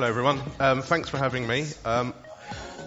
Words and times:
Hello, 0.00 0.08
everyone. 0.08 0.40
Um, 0.58 0.80
thanks 0.80 1.10
for 1.10 1.18
having 1.18 1.46
me. 1.46 1.66
Um, 1.84 2.14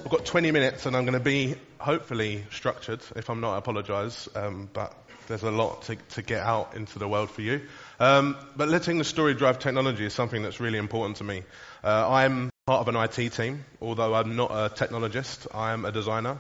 I've 0.03 0.09
got 0.09 0.25
20 0.25 0.49
minutes 0.49 0.87
and 0.87 0.97
I'm 0.97 1.03
going 1.03 1.13
to 1.13 1.19
be 1.19 1.53
hopefully 1.77 2.43
structured. 2.49 3.01
If 3.15 3.29
I'm 3.29 3.39
not, 3.39 3.53
I 3.53 3.57
apologise. 3.59 4.27
Um, 4.35 4.67
but 4.73 4.95
there's 5.27 5.43
a 5.43 5.51
lot 5.51 5.83
to, 5.83 5.95
to, 5.95 6.23
get 6.23 6.41
out 6.41 6.75
into 6.75 6.97
the 6.97 7.07
world 7.07 7.29
for 7.29 7.43
you. 7.43 7.61
Um, 7.99 8.35
but 8.55 8.67
letting 8.67 8.97
the 8.97 9.03
story 9.03 9.35
drive 9.35 9.59
technology 9.59 10.05
is 10.05 10.13
something 10.13 10.41
that's 10.41 10.59
really 10.59 10.79
important 10.79 11.17
to 11.17 11.23
me. 11.23 11.43
Uh, 11.83 12.09
I'm 12.09 12.49
part 12.65 12.81
of 12.81 12.87
an 12.87 12.95
IT 12.95 13.33
team, 13.33 13.63
although 13.79 14.15
I'm 14.15 14.35
not 14.35 14.49
a 14.49 14.73
technologist. 14.73 15.45
I 15.53 15.73
am 15.73 15.85
a 15.85 15.91
designer. 15.91 16.39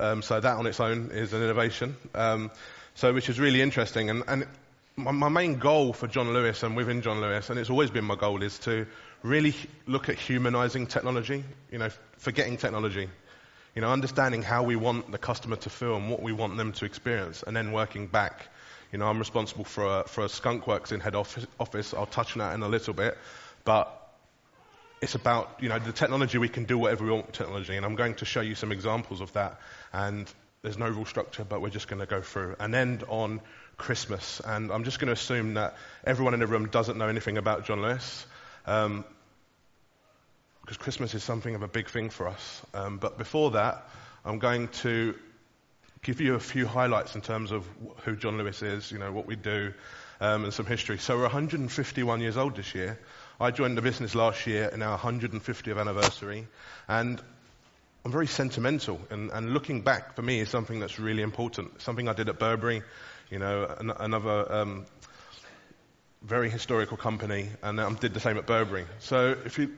Um, 0.00 0.22
so 0.22 0.40
that 0.40 0.56
on 0.56 0.66
its 0.66 0.80
own 0.80 1.12
is 1.12 1.32
an 1.32 1.44
innovation. 1.44 1.94
Um, 2.16 2.50
so 2.96 3.14
which 3.14 3.28
is 3.28 3.38
really 3.38 3.62
interesting. 3.62 4.10
And, 4.10 4.24
and 4.26 4.46
my, 4.98 5.12
my 5.12 5.28
main 5.28 5.58
goal 5.58 5.92
for 5.92 6.08
John 6.08 6.32
Lewis 6.32 6.62
and 6.62 6.76
within 6.76 7.02
John 7.02 7.20
Lewis, 7.20 7.50
and 7.50 7.58
it's 7.58 7.70
always 7.70 7.90
been 7.90 8.04
my 8.04 8.16
goal, 8.16 8.42
is 8.42 8.58
to 8.60 8.86
really 9.22 9.54
look 9.86 10.08
at 10.08 10.16
humanizing 10.16 10.86
technology, 10.88 11.44
you 11.70 11.78
know, 11.78 11.88
forgetting 12.18 12.56
technology. 12.56 13.08
You 13.74 13.82
know, 13.82 13.92
understanding 13.92 14.42
how 14.42 14.64
we 14.64 14.74
want 14.74 15.12
the 15.12 15.18
customer 15.18 15.54
to 15.56 15.70
feel 15.70 15.94
and 15.94 16.10
what 16.10 16.20
we 16.20 16.32
want 16.32 16.56
them 16.56 16.72
to 16.72 16.84
experience, 16.84 17.44
and 17.46 17.56
then 17.56 17.70
working 17.70 18.08
back. 18.08 18.48
You 18.92 18.98
know, 18.98 19.06
I'm 19.06 19.18
responsible 19.18 19.64
for 19.64 20.00
a, 20.00 20.04
for 20.08 20.24
a 20.24 20.28
Skunkworks 20.28 20.90
in 20.90 20.98
head 20.98 21.14
office, 21.14 21.46
office. 21.60 21.94
I'll 21.94 22.06
touch 22.06 22.32
on 22.32 22.38
that 22.40 22.54
in 22.54 22.62
a 22.62 22.68
little 22.68 22.94
bit. 22.94 23.16
But 23.64 23.94
it's 25.00 25.14
about, 25.14 25.58
you 25.60 25.68
know, 25.68 25.78
the 25.78 25.92
technology, 25.92 26.38
we 26.38 26.48
can 26.48 26.64
do 26.64 26.76
whatever 26.76 27.04
we 27.04 27.12
want 27.12 27.26
with 27.26 27.36
technology. 27.36 27.76
And 27.76 27.86
I'm 27.86 27.94
going 27.94 28.14
to 28.16 28.24
show 28.24 28.40
you 28.40 28.56
some 28.56 28.72
examples 28.72 29.20
of 29.20 29.32
that. 29.34 29.60
And 29.92 30.32
there's 30.62 30.78
no 30.78 30.88
rule 30.88 31.04
structure, 31.04 31.44
but 31.44 31.60
we're 31.60 31.70
just 31.70 31.86
going 31.86 32.00
to 32.00 32.06
go 32.06 32.20
through 32.20 32.56
and 32.58 32.74
end 32.74 33.04
on 33.08 33.40
Christmas. 33.78 34.40
And 34.44 34.70
I'm 34.70 34.84
just 34.84 34.98
going 34.98 35.06
to 35.06 35.12
assume 35.12 35.54
that 35.54 35.76
everyone 36.04 36.34
in 36.34 36.40
the 36.40 36.46
room 36.46 36.68
doesn't 36.68 36.98
know 36.98 37.08
anything 37.08 37.38
about 37.38 37.64
John 37.64 37.80
Lewis. 37.80 38.26
Um, 38.66 39.04
because 40.68 40.76
Christmas 40.76 41.14
is 41.14 41.24
something 41.24 41.54
of 41.54 41.62
a 41.62 41.68
big 41.68 41.88
thing 41.88 42.10
for 42.10 42.28
us. 42.28 42.62
Um, 42.74 42.98
but 42.98 43.16
before 43.16 43.52
that, 43.52 43.88
I'm 44.22 44.38
going 44.38 44.68
to 44.82 45.14
give 46.02 46.20
you 46.20 46.34
a 46.34 46.40
few 46.40 46.66
highlights 46.66 47.14
in 47.14 47.22
terms 47.22 47.52
of 47.52 47.66
who 48.04 48.16
John 48.16 48.36
Lewis 48.36 48.62
is, 48.62 48.92
you 48.92 48.98
know, 48.98 49.10
what 49.10 49.24
we 49.24 49.34
do, 49.34 49.72
um, 50.20 50.44
and 50.44 50.52
some 50.52 50.66
history. 50.66 50.98
So 50.98 51.16
we're 51.16 51.22
151 51.22 52.20
years 52.20 52.36
old 52.36 52.56
this 52.56 52.74
year. 52.74 52.98
I 53.40 53.50
joined 53.50 53.78
the 53.78 53.82
business 53.82 54.14
last 54.14 54.46
year 54.46 54.68
in 54.68 54.82
our 54.82 54.98
150th 54.98 55.80
anniversary, 55.80 56.46
and 56.86 57.18
I'm 58.04 58.12
very 58.12 58.26
sentimental. 58.26 59.00
And, 59.10 59.30
and 59.30 59.54
looking 59.54 59.80
back 59.80 60.16
for 60.16 60.22
me 60.22 60.40
is 60.40 60.50
something 60.50 60.80
that's 60.80 60.98
really 60.98 61.22
important. 61.22 61.80
Something 61.80 62.08
I 62.08 62.12
did 62.12 62.28
at 62.28 62.38
Burberry, 62.38 62.82
you 63.30 63.38
know, 63.38 63.64
an, 63.78 63.90
another 63.90 64.52
um, 64.52 64.86
very 66.22 66.50
historical 66.50 66.96
company, 66.96 67.48
and 67.62 67.80
I 67.80 67.92
did 67.94 68.14
the 68.14 68.20
same 68.20 68.38
at 68.38 68.46
Burberry. 68.46 68.86
So 69.00 69.36
if 69.44 69.58
you, 69.58 69.72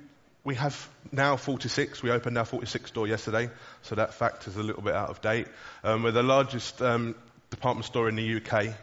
we 0.45 0.55
have 0.55 0.89
now 1.13 1.37
46. 1.37 2.03
We 2.03 2.11
opened 2.11 2.39
our 2.39 2.45
46th 2.45 2.89
store 2.89 3.07
yesterday, 3.07 3.51
so 3.83 3.97
that 3.97 4.15
fact 4.15 4.47
is 4.47 4.57
a 4.57 4.63
little 4.63 4.83
bit 4.83 4.95
out 4.95 5.11
of 5.11 5.21
date. 5.21 5.49
Um, 5.85 6.03
we're 6.03 6.13
the 6.13 6.23
largest 6.23 6.81
um, 6.81 7.15
department 7.51 7.87
store 7.87 8.09
in 8.09 8.17
the 8.17 8.37
UK. 8.37 8.75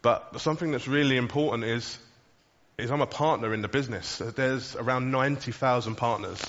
But 0.00 0.40
something 0.40 0.70
that's 0.70 0.88
really 0.88 1.16
important 1.16 1.64
is, 1.64 1.98
is 2.78 2.90
I'm 2.90 3.00
a 3.00 3.06
partner 3.06 3.52
in 3.52 3.62
the 3.62 3.68
business. 3.68 4.18
There's 4.18 4.76
around 4.76 5.10
90,000 5.10 5.96
partners. 5.96 6.40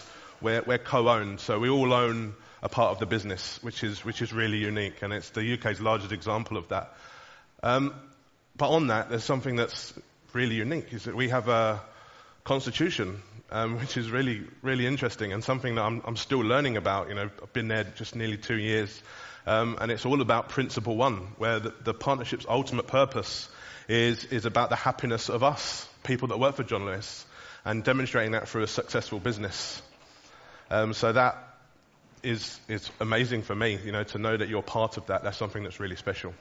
We're, 0.42 0.62
we're 0.62 0.78
co-owned, 0.78 1.40
so 1.40 1.60
we 1.60 1.70
all 1.70 1.92
own 1.94 2.36
a 2.62 2.70
part 2.70 2.92
of 2.92 3.00
the 3.00 3.06
business, 3.06 3.62
which 3.62 3.84
is, 3.84 4.06
which 4.06 4.22
is 4.22 4.32
really 4.32 4.58
unique, 4.58 5.02
and 5.02 5.12
it's 5.14 5.30
the 5.32 5.54
UK's 5.54 5.82
largest 5.82 6.12
example 6.12 6.58
of 6.58 6.70
that. 6.70 6.94
Um, 7.64 7.94
but 8.56 8.70
on 8.70 8.88
that, 8.88 9.10
there's 9.10 9.24
something 9.24 9.56
that's 9.56 9.94
really 10.34 10.56
unique 10.56 10.94
is 10.94 11.06
that 11.06 11.16
we 11.16 11.30
have 11.30 11.48
a 11.48 11.82
constitution, 12.44 13.22
um, 13.52 13.80
which 13.80 13.98
is 13.98 14.10
really, 14.10 14.42
really 14.62 14.86
interesting 14.86 15.34
and 15.34 15.44
something 15.44 15.76
that 15.76 15.82
I'm, 15.82 16.02
I'm, 16.06 16.16
still 16.16 16.40
learning 16.40 16.78
about. 16.78 17.10
You 17.10 17.16
know, 17.16 17.30
I've 17.42 17.54
been 17.54 17.68
there 17.68 17.84
just 17.96 18.16
nearly 18.16 18.38
two 18.38 18.58
years. 18.58 19.02
Um, 19.48 19.78
and 19.82 19.92
it's 19.92 20.06
all 20.06 20.22
about 20.22 20.50
principle 20.50 20.96
one, 20.96 21.18
where 21.38 21.60
the, 21.60 21.74
the, 21.84 21.94
partnership's 21.94 22.46
ultimate 22.48 22.88
purpose 22.88 23.50
is, 23.88 24.26
is 24.26 24.46
about 24.46 24.70
the 24.70 24.76
happiness 24.76 25.30
of 25.30 25.44
us, 25.44 25.88
people 26.04 26.28
that 26.28 26.40
work 26.40 26.56
for 26.56 26.64
John 26.64 26.86
Lewis, 26.86 27.26
and 27.66 27.84
demonstrating 27.84 28.34
that 28.34 28.48
through 28.48 28.64
a 28.64 28.68
successful 28.68 29.20
business. 29.20 29.82
Um, 30.70 30.94
so 30.94 31.14
that 31.14 31.38
is, 32.22 32.60
is 32.68 32.92
amazing 33.00 33.42
for 33.42 33.56
me, 33.56 33.80
you 33.84 33.92
know, 33.92 34.04
to 34.04 34.18
know 34.20 34.36
that 34.36 34.50
you're 34.50 34.62
part 34.62 34.98
of 34.98 35.08
that. 35.08 35.24
That's 35.24 35.38
something 35.38 35.64
that's 35.64 35.80
really 35.80 35.96
special. 35.96 36.34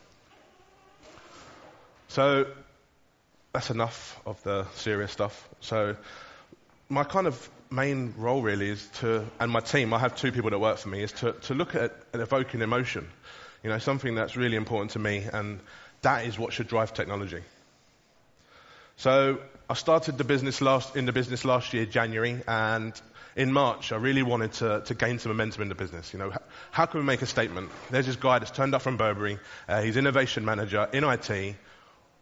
So 2.09 2.47
that's 3.53 3.71
enough 3.71 4.21
of 4.27 4.43
the 4.43 4.67
serious 4.75 5.13
stuff. 5.13 5.49
So 5.61 5.97
my 6.89 7.05
kind 7.05 7.27
of 7.27 7.51
main 7.71 8.15
role 8.17 8.43
really 8.43 8.71
is 8.71 8.87
to, 9.01 9.25
and 9.39 9.51
my 9.51 9.61
team, 9.61 9.93
I 9.93 9.99
have 9.99 10.17
two 10.17 10.33
people 10.33 10.51
that 10.51 10.59
work 10.59 10.79
for 10.79 10.89
me, 10.89 11.03
is 11.03 11.13
to, 11.13 11.33
to 11.33 11.55
look 11.55 11.75
at, 11.75 11.95
at 12.15 12.21
evoking 12.21 12.63
emotion. 12.63 13.09
You 13.63 13.71
know, 13.71 13.79
something 13.79 14.15
that's 14.15 14.37
really 14.37 14.57
important 14.57 14.93
to 14.93 14.99
me, 14.99 15.27
and 15.33 15.61
that 16.03 16.25
is 16.25 16.39
what 16.39 16.53
should 16.53 16.69
drive 16.69 16.95
technology. 16.95 17.43
So 18.97 19.39
I 19.69 19.75
started 19.75 20.17
the 20.17 20.25
business 20.25 20.61
last, 20.61 20.97
in 20.97 21.05
the 21.05 21.13
business 21.13 21.45
last 21.45 21.75
year, 21.75 21.85
January, 21.85 22.41
and 22.49 22.99
in 23.37 23.53
March, 23.53 23.93
I 23.93 23.97
really 23.97 24.23
wanted 24.23 24.53
to, 24.55 24.83
to 24.87 24.95
gain 24.95 25.19
some 25.19 25.31
momentum 25.31 25.63
in 25.63 25.69
the 25.69 25.75
business. 25.75 26.13
You 26.13 26.19
know, 26.19 26.33
how, 26.71 26.87
can 26.87 27.01
we 27.01 27.07
make 27.07 27.23
a 27.23 27.27
statement? 27.27 27.71
There's 27.91 28.07
this 28.07 28.17
guy 28.17 28.39
that's 28.39 28.51
turned 28.51 28.75
up 28.75 28.83
from 28.83 28.97
Burberry. 28.97 29.39
Uh, 29.69 29.83
he's 29.83 29.97
innovation 29.97 30.45
manager 30.45 30.89
in 30.93 31.05
IT 31.05 31.57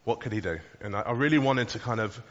what 0.07 0.21
could 0.21 0.33
he 0.33 0.41
do? 0.41 0.61
And 0.81 0.95
I, 0.95 1.01
I 1.01 1.13
really 1.13 1.39
wanted 1.39 1.69
to 1.71 1.81
kind 1.81 1.99
of 1.99 2.23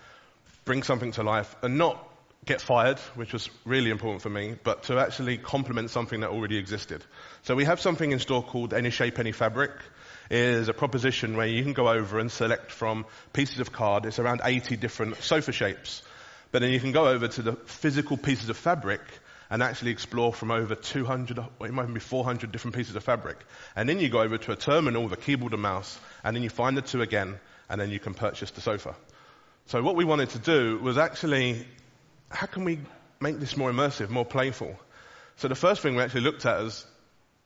bring 0.64 0.82
something 0.82 1.12
to 1.12 1.24
life 1.24 1.54
and 1.62 1.78
not 1.78 2.02
get 2.46 2.62
fired, 2.62 2.98
which 3.16 3.34
was 3.34 3.50
really 3.66 3.90
important 3.90 4.22
for 4.22 4.30
me, 4.30 4.56
but 4.64 4.84
to 4.84 4.98
actually 4.98 5.38
complement 5.38 5.90
something 5.90 6.22
that 6.22 6.30
already 6.30 6.58
existed. 6.58 7.04
So 7.44 7.54
we 7.54 7.66
have 7.66 7.82
something 7.82 8.10
in 8.10 8.20
store 8.20 8.44
called 8.44 8.74
Any 8.74 8.92
Shape, 8.92 9.20
Any 9.20 9.34
Fabric. 9.34 9.72
It 10.30 10.40
is 10.40 10.70
a 10.70 10.74
proposition 10.74 11.36
where 11.36 11.48
you 11.48 11.64
can 11.64 11.74
go 11.74 11.90
over 11.90 12.18
and 12.18 12.32
select 12.32 12.72
from 12.72 13.06
pieces 13.34 13.60
of 13.60 13.74
card. 13.74 14.06
It's 14.06 14.20
around 14.20 14.40
80 14.46 14.78
different 14.78 15.18
sofa 15.18 15.52
shapes. 15.52 16.02
But 16.54 16.62
then 16.62 16.72
you 16.72 16.80
can 16.80 16.94
go 16.94 17.10
over 17.10 17.28
to 17.28 17.42
the 17.42 17.54
physical 17.66 18.16
pieces 18.16 18.48
of 18.48 18.56
fabric 18.56 19.02
and 19.50 19.62
actually 19.62 19.92
explore 19.92 20.32
from 20.32 20.50
over 20.50 20.76
200, 20.76 21.40
or 21.60 21.68
it 21.68 21.74
might 21.74 21.94
be 21.94 22.00
400 22.00 22.54
different 22.54 22.78
pieces 22.78 22.96
of 22.96 23.04
fabric. 23.04 23.38
And 23.76 23.90
then 23.90 24.00
you 24.00 24.08
go 24.08 24.22
over 24.22 24.38
to 24.38 24.54
a 24.54 24.56
terminal 24.56 25.04
with 25.04 25.12
a 25.12 25.18
keyboard 25.18 25.52
and 25.52 25.62
mouse, 25.62 26.00
and 26.24 26.36
then 26.36 26.42
you 26.42 26.50
find 26.50 26.78
the 26.78 26.82
two 26.82 27.02
again, 27.02 27.38
and 27.70 27.80
then 27.80 27.90
you 27.90 28.00
can 28.00 28.14
purchase 28.14 28.52
the 28.52 28.62
sofa. 28.62 28.96
So 29.68 29.82
what 29.82 29.96
we 29.96 30.06
wanted 30.06 30.30
to 30.32 30.40
do 30.40 30.80
was 30.80 30.98
actually, 30.98 31.66
how 32.30 32.46
can 32.46 32.66
we 32.66 32.80
make 33.20 33.40
this 33.40 33.58
more 33.58 33.72
immersive, 33.72 34.10
more 34.10 34.26
playful? 34.26 34.78
So 35.38 35.48
the 35.48 35.56
first 35.56 35.82
thing 35.82 35.96
we 35.96 36.04
actually 36.04 36.22
looked 36.22 36.46
at 36.46 36.62
is 36.62 36.86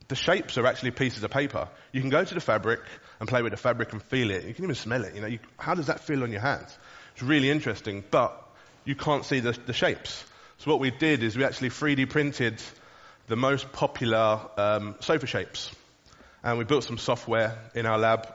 the 0.08 0.14
shapes 0.14 0.58
are 0.58 0.66
actually 0.66 0.90
pieces 0.90 1.22
of 1.22 1.30
paper. 1.30 1.68
You 1.92 2.00
can 2.00 2.10
go 2.10 2.22
to 2.22 2.34
the 2.34 2.40
fabric 2.40 2.80
and 3.20 3.28
play 3.28 3.42
with 3.42 3.52
the 3.52 3.56
fabric 3.56 3.92
and 3.92 4.02
feel 4.02 4.30
it. 4.30 4.44
You 4.44 4.52
can 4.52 4.64
even 4.64 4.74
smell 4.74 5.04
it. 5.04 5.14
You 5.14 5.20
know, 5.22 5.28
you, 5.28 5.38
how 5.58 5.74
does 5.74 5.86
that 5.86 6.00
feel 6.00 6.22
on 6.22 6.30
your 6.30 6.40
hands? 6.40 6.76
It's 7.14 7.22
really 7.22 7.50
interesting, 7.50 8.04
but 8.10 8.36
you 8.84 8.94
can't 8.94 9.24
see 9.24 9.40
the, 9.40 9.52
the 9.66 9.72
shapes. 9.72 10.24
So 10.58 10.70
what 10.70 10.80
we 10.80 10.90
did 10.90 11.22
is 11.22 11.36
we 11.36 11.44
actually 11.44 11.70
3D 11.70 12.10
printed 12.10 12.60
the 13.28 13.36
most 13.36 13.72
popular 13.72 14.40
um, 14.56 14.96
sofa 15.00 15.26
shapes. 15.26 15.70
And 16.42 16.58
we 16.58 16.64
built 16.64 16.84
some 16.84 16.98
software 16.98 17.56
in 17.74 17.86
our 17.86 17.98
lab 17.98 18.26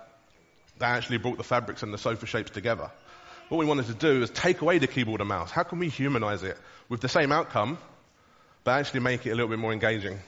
they 0.80 0.86
actually 0.86 1.18
brought 1.18 1.38
the 1.38 1.44
fabrics 1.44 1.84
and 1.84 1.94
the 1.94 1.97
sofa 1.97 2.25
shapes 2.25 2.52
together. 2.52 2.91
What 3.50 3.58
we 3.58 3.66
wanted 3.66 3.88
to 3.88 3.94
do 3.94 4.24
is 4.24 4.30
take 4.31 4.62
away 4.62 4.80
the 4.80 4.88
keyboard 4.88 5.22
and 5.22 5.30
mouse. 5.30 5.52
How 5.52 5.63
can 5.63 5.80
we 5.80 5.90
humanize 5.90 6.44
it 6.44 6.58
with 6.90 7.02
the 7.02 7.09
same 7.09 7.31
outcome, 7.31 7.78
but 8.63 8.80
actually 8.80 9.02
make 9.02 9.25
it 9.25 9.31
a 9.31 9.35
little 9.35 9.50
bit 9.50 9.59
more 9.59 9.72
engaging? 9.72 10.19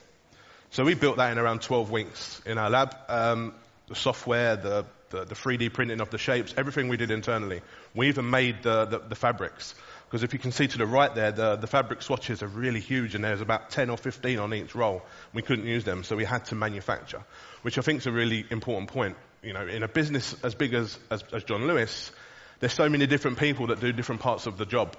So 0.69 0.83
we 0.83 0.93
built 0.93 1.17
that 1.17 1.31
in 1.31 1.39
around 1.39 1.61
12 1.61 1.89
weeks 1.89 2.41
in 2.45 2.57
our 2.57 2.69
lab. 2.69 2.95
Um, 3.09 3.53
the 3.87 3.95
software, 3.95 4.55
the, 4.55 4.85
the, 5.09 5.25
the, 5.25 5.35
3D 5.35 5.73
printing 5.73 6.01
of 6.01 6.09
the 6.09 6.17
shapes, 6.17 6.53
everything 6.57 6.89
we 6.89 6.97
did 6.97 7.09
internally. 7.09 7.61
We 7.95 8.09
even 8.09 8.29
made 8.29 8.63
the, 8.63 8.85
the, 8.85 8.99
the 8.99 9.15
fabrics. 9.15 9.73
Because 10.05 10.23
if 10.23 10.33
you 10.33 10.39
can 10.39 10.51
see 10.51 10.67
to 10.67 10.77
the 10.77 10.85
right 10.85 11.13
there, 11.13 11.31
the, 11.31 11.55
the 11.55 11.67
fabric 11.67 12.01
swatches 12.01 12.43
are 12.43 12.47
really 12.47 12.81
huge 12.81 13.15
and 13.15 13.23
there's 13.23 13.41
about 13.41 13.71
10 13.71 13.89
or 13.89 13.97
15 13.97 14.39
on 14.39 14.53
each 14.53 14.75
roll. 14.75 15.01
We 15.33 15.41
couldn't 15.41 15.65
use 15.65 15.83
them, 15.83 16.03
so 16.03 16.15
we 16.15 16.25
had 16.25 16.45
to 16.45 16.55
manufacture, 16.55 17.23
which 17.61 17.77
I 17.77 17.81
think 17.81 18.01
is 18.01 18.07
a 18.07 18.11
really 18.11 18.45
important 18.49 18.89
point 18.89 19.17
you 19.43 19.53
know, 19.53 19.67
in 19.67 19.83
a 19.83 19.87
business 19.87 20.35
as 20.43 20.55
big 20.55 20.73
as, 20.73 20.97
as, 21.09 21.23
as 21.33 21.43
John 21.43 21.67
Lewis, 21.67 22.11
there's 22.59 22.73
so 22.73 22.89
many 22.89 23.07
different 23.07 23.37
people 23.37 23.67
that 23.67 23.79
do 23.79 23.91
different 23.91 24.21
parts 24.21 24.45
of 24.45 24.57
the 24.57 24.65
job. 24.65 24.95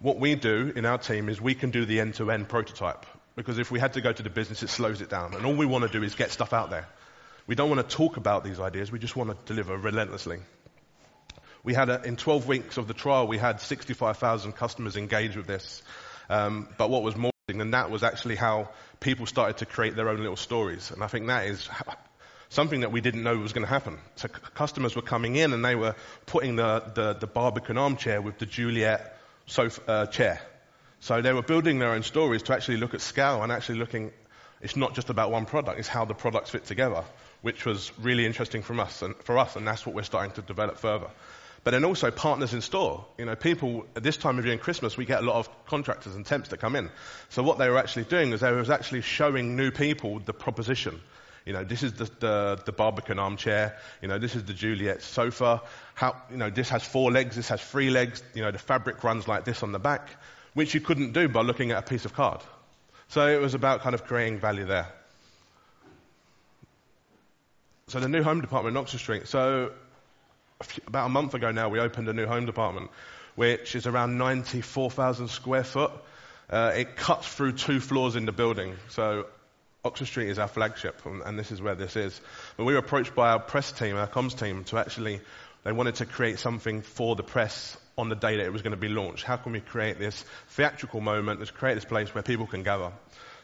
What 0.00 0.18
we 0.18 0.34
do 0.34 0.72
in 0.74 0.86
our 0.86 0.98
team 0.98 1.28
is 1.28 1.40
we 1.40 1.54
can 1.54 1.70
do 1.70 1.84
the 1.84 2.00
end-to-end 2.00 2.48
prototype. 2.48 3.06
Because 3.36 3.58
if 3.58 3.70
we 3.70 3.78
had 3.78 3.94
to 3.94 4.00
go 4.00 4.12
to 4.12 4.22
the 4.22 4.30
business, 4.30 4.62
it 4.62 4.68
slows 4.68 5.00
it 5.00 5.08
down. 5.08 5.34
And 5.34 5.46
all 5.46 5.54
we 5.54 5.66
want 5.66 5.90
to 5.90 5.90
do 5.90 6.04
is 6.04 6.14
get 6.14 6.30
stuff 6.30 6.52
out 6.52 6.70
there. 6.70 6.86
We 7.46 7.54
don't 7.54 7.70
want 7.70 7.88
to 7.88 7.96
talk 7.96 8.16
about 8.16 8.44
these 8.44 8.60
ideas. 8.60 8.92
We 8.92 8.98
just 8.98 9.16
want 9.16 9.30
to 9.30 9.36
deliver 9.46 9.76
relentlessly. 9.76 10.40
We 11.62 11.74
had 11.74 11.88
a, 11.88 12.02
in 12.02 12.16
12 12.16 12.46
weeks 12.46 12.76
of 12.76 12.86
the 12.88 12.94
trial, 12.94 13.26
we 13.26 13.38
had 13.38 13.60
65,000 13.60 14.52
customers 14.52 14.96
engage 14.96 15.36
with 15.36 15.46
this. 15.46 15.82
Um, 16.28 16.68
but 16.78 16.90
what 16.90 17.02
was 17.02 17.16
more 17.16 17.30
than 17.48 17.72
that 17.72 17.90
was 17.90 18.02
actually 18.02 18.36
how 18.36 18.68
people 19.00 19.26
started 19.26 19.58
to 19.58 19.66
create 19.66 19.96
their 19.96 20.08
own 20.08 20.18
little 20.18 20.36
stories. 20.36 20.90
And 20.90 21.02
I 21.02 21.06
think 21.06 21.26
that 21.26 21.46
is 21.46 21.68
something 22.50 22.80
that 22.80 22.92
we 22.92 23.00
didn't 23.00 23.22
know 23.22 23.38
was 23.38 23.52
going 23.52 23.64
to 23.64 23.72
happen. 23.72 23.98
So 24.16 24.28
c- 24.28 24.34
customers 24.54 24.94
were 24.94 25.02
coming 25.02 25.36
in 25.36 25.52
and 25.52 25.64
they 25.64 25.74
were 25.74 25.94
putting 26.26 26.56
the, 26.56 26.82
the, 26.94 27.14
the 27.14 27.26
Barbican 27.26 27.78
armchair 27.78 28.20
with 28.20 28.38
the 28.38 28.46
Juliet 28.46 29.16
sofa, 29.46 29.82
uh, 29.88 30.06
chair. 30.06 30.40
So 30.98 31.22
they 31.22 31.32
were 31.32 31.42
building 31.42 31.78
their 31.78 31.90
own 31.90 32.02
stories 32.02 32.42
to 32.44 32.52
actually 32.52 32.76
look 32.76 32.92
at 32.92 33.00
scale 33.00 33.42
and 33.42 33.50
actually 33.50 33.78
looking, 33.78 34.12
it's 34.60 34.76
not 34.76 34.94
just 34.94 35.08
about 35.10 35.30
one 35.30 35.46
product, 35.46 35.78
it's 35.78 35.88
how 35.88 36.04
the 36.04 36.14
products 36.14 36.50
fit 36.50 36.66
together, 36.66 37.04
which 37.40 37.64
was 37.64 37.92
really 37.98 38.26
interesting 38.26 38.62
from 38.62 38.80
us 38.80 39.00
and, 39.00 39.16
for 39.22 39.38
us, 39.38 39.56
and 39.56 39.66
that's 39.66 39.86
what 39.86 39.94
we're 39.94 40.02
starting 40.02 40.32
to 40.32 40.42
develop 40.42 40.76
further. 40.76 41.06
But 41.62 41.72
then 41.72 41.84
also 41.84 42.10
partners 42.10 42.52
in 42.52 42.62
store. 42.62 43.04
You 43.18 43.26
know, 43.26 43.36
people, 43.36 43.86
at 43.94 44.02
this 44.02 44.16
time 44.16 44.38
of 44.38 44.44
year 44.44 44.54
in 44.54 44.60
Christmas, 44.60 44.96
we 44.96 45.04
get 45.04 45.22
a 45.22 45.26
lot 45.26 45.36
of 45.36 45.66
contractors 45.66 46.14
and 46.14 46.24
temps 46.24 46.48
that 46.48 46.58
come 46.58 46.74
in. 46.74 46.90
So 47.28 47.42
what 47.42 47.58
they 47.58 47.68
were 47.68 47.78
actually 47.78 48.04
doing 48.04 48.32
is 48.32 48.40
they 48.40 48.50
were 48.50 48.72
actually 48.72 49.02
showing 49.02 49.56
new 49.56 49.70
people 49.70 50.20
the 50.20 50.32
proposition. 50.32 51.00
You 51.44 51.52
know, 51.52 51.64
this 51.64 51.82
is 51.82 51.94
the, 51.94 52.10
the, 52.20 52.62
the 52.66 52.72
Barbican 52.72 53.18
armchair. 53.18 53.76
You 54.02 54.08
know, 54.08 54.18
this 54.18 54.36
is 54.36 54.44
the 54.44 54.52
Juliet 54.52 55.02
sofa. 55.02 55.62
How, 55.94 56.16
you 56.30 56.36
know, 56.36 56.50
this 56.50 56.68
has 56.68 56.82
four 56.82 57.10
legs, 57.10 57.36
this 57.36 57.48
has 57.48 57.60
three 57.60 57.90
legs. 57.90 58.22
You 58.34 58.42
know, 58.42 58.50
the 58.50 58.58
fabric 58.58 59.02
runs 59.02 59.26
like 59.26 59.44
this 59.44 59.62
on 59.62 59.72
the 59.72 59.78
back, 59.78 60.08
which 60.54 60.74
you 60.74 60.80
couldn't 60.80 61.12
do 61.12 61.28
by 61.28 61.42
looking 61.42 61.70
at 61.70 61.78
a 61.78 61.82
piece 61.82 62.04
of 62.04 62.12
card. 62.12 62.40
So 63.08 63.26
it 63.26 63.40
was 63.40 63.54
about 63.54 63.80
kind 63.80 63.94
of 63.94 64.04
creating 64.04 64.38
value 64.38 64.66
there. 64.66 64.88
So 67.88 67.98
the 67.98 68.08
new 68.08 68.22
home 68.22 68.40
department 68.40 68.76
in 68.76 68.80
Oxford 68.80 68.98
Street. 68.98 69.26
So 69.26 69.72
about 70.86 71.06
a 71.06 71.08
month 71.08 71.34
ago 71.34 71.50
now, 71.50 71.68
we 71.68 71.80
opened 71.80 72.08
a 72.08 72.12
new 72.12 72.26
home 72.26 72.46
department, 72.46 72.90
which 73.34 73.74
is 73.74 73.86
around 73.86 74.18
94,000 74.18 75.28
square 75.28 75.64
foot. 75.64 75.90
Uh, 76.48 76.72
it 76.76 76.96
cuts 76.96 77.26
through 77.26 77.52
two 77.52 77.80
floors 77.80 78.14
in 78.14 78.26
the 78.26 78.32
building. 78.32 78.76
So 78.90 79.26
Oxford 79.84 80.06
Street 80.06 80.28
is 80.28 80.38
our 80.38 80.48
flagship, 80.48 81.04
and, 81.06 81.22
and, 81.22 81.38
this 81.38 81.50
is 81.50 81.62
where 81.62 81.74
this 81.74 81.96
is. 81.96 82.20
But 82.56 82.64
we 82.64 82.74
were 82.74 82.80
approached 82.80 83.14
by 83.14 83.30
our 83.30 83.38
press 83.38 83.72
team, 83.72 83.96
our 83.96 84.06
comms 84.06 84.38
team, 84.38 84.64
to 84.64 84.78
actually, 84.78 85.20
they 85.64 85.72
wanted 85.72 85.94
to 85.96 86.06
create 86.06 86.38
something 86.38 86.82
for 86.82 87.16
the 87.16 87.22
press 87.22 87.78
on 87.96 88.10
the 88.10 88.14
day 88.14 88.36
that 88.36 88.44
it 88.44 88.52
was 88.52 88.60
going 88.60 88.72
to 88.72 88.76
be 88.76 88.88
launched. 88.88 89.24
How 89.24 89.36
can 89.36 89.52
we 89.52 89.60
create 89.60 89.98
this 89.98 90.24
theatrical 90.48 91.00
moment, 91.00 91.38
let's 91.38 91.50
create 91.50 91.76
this 91.76 91.86
place 91.86 92.14
where 92.14 92.22
people 92.22 92.46
can 92.46 92.62
gather? 92.62 92.92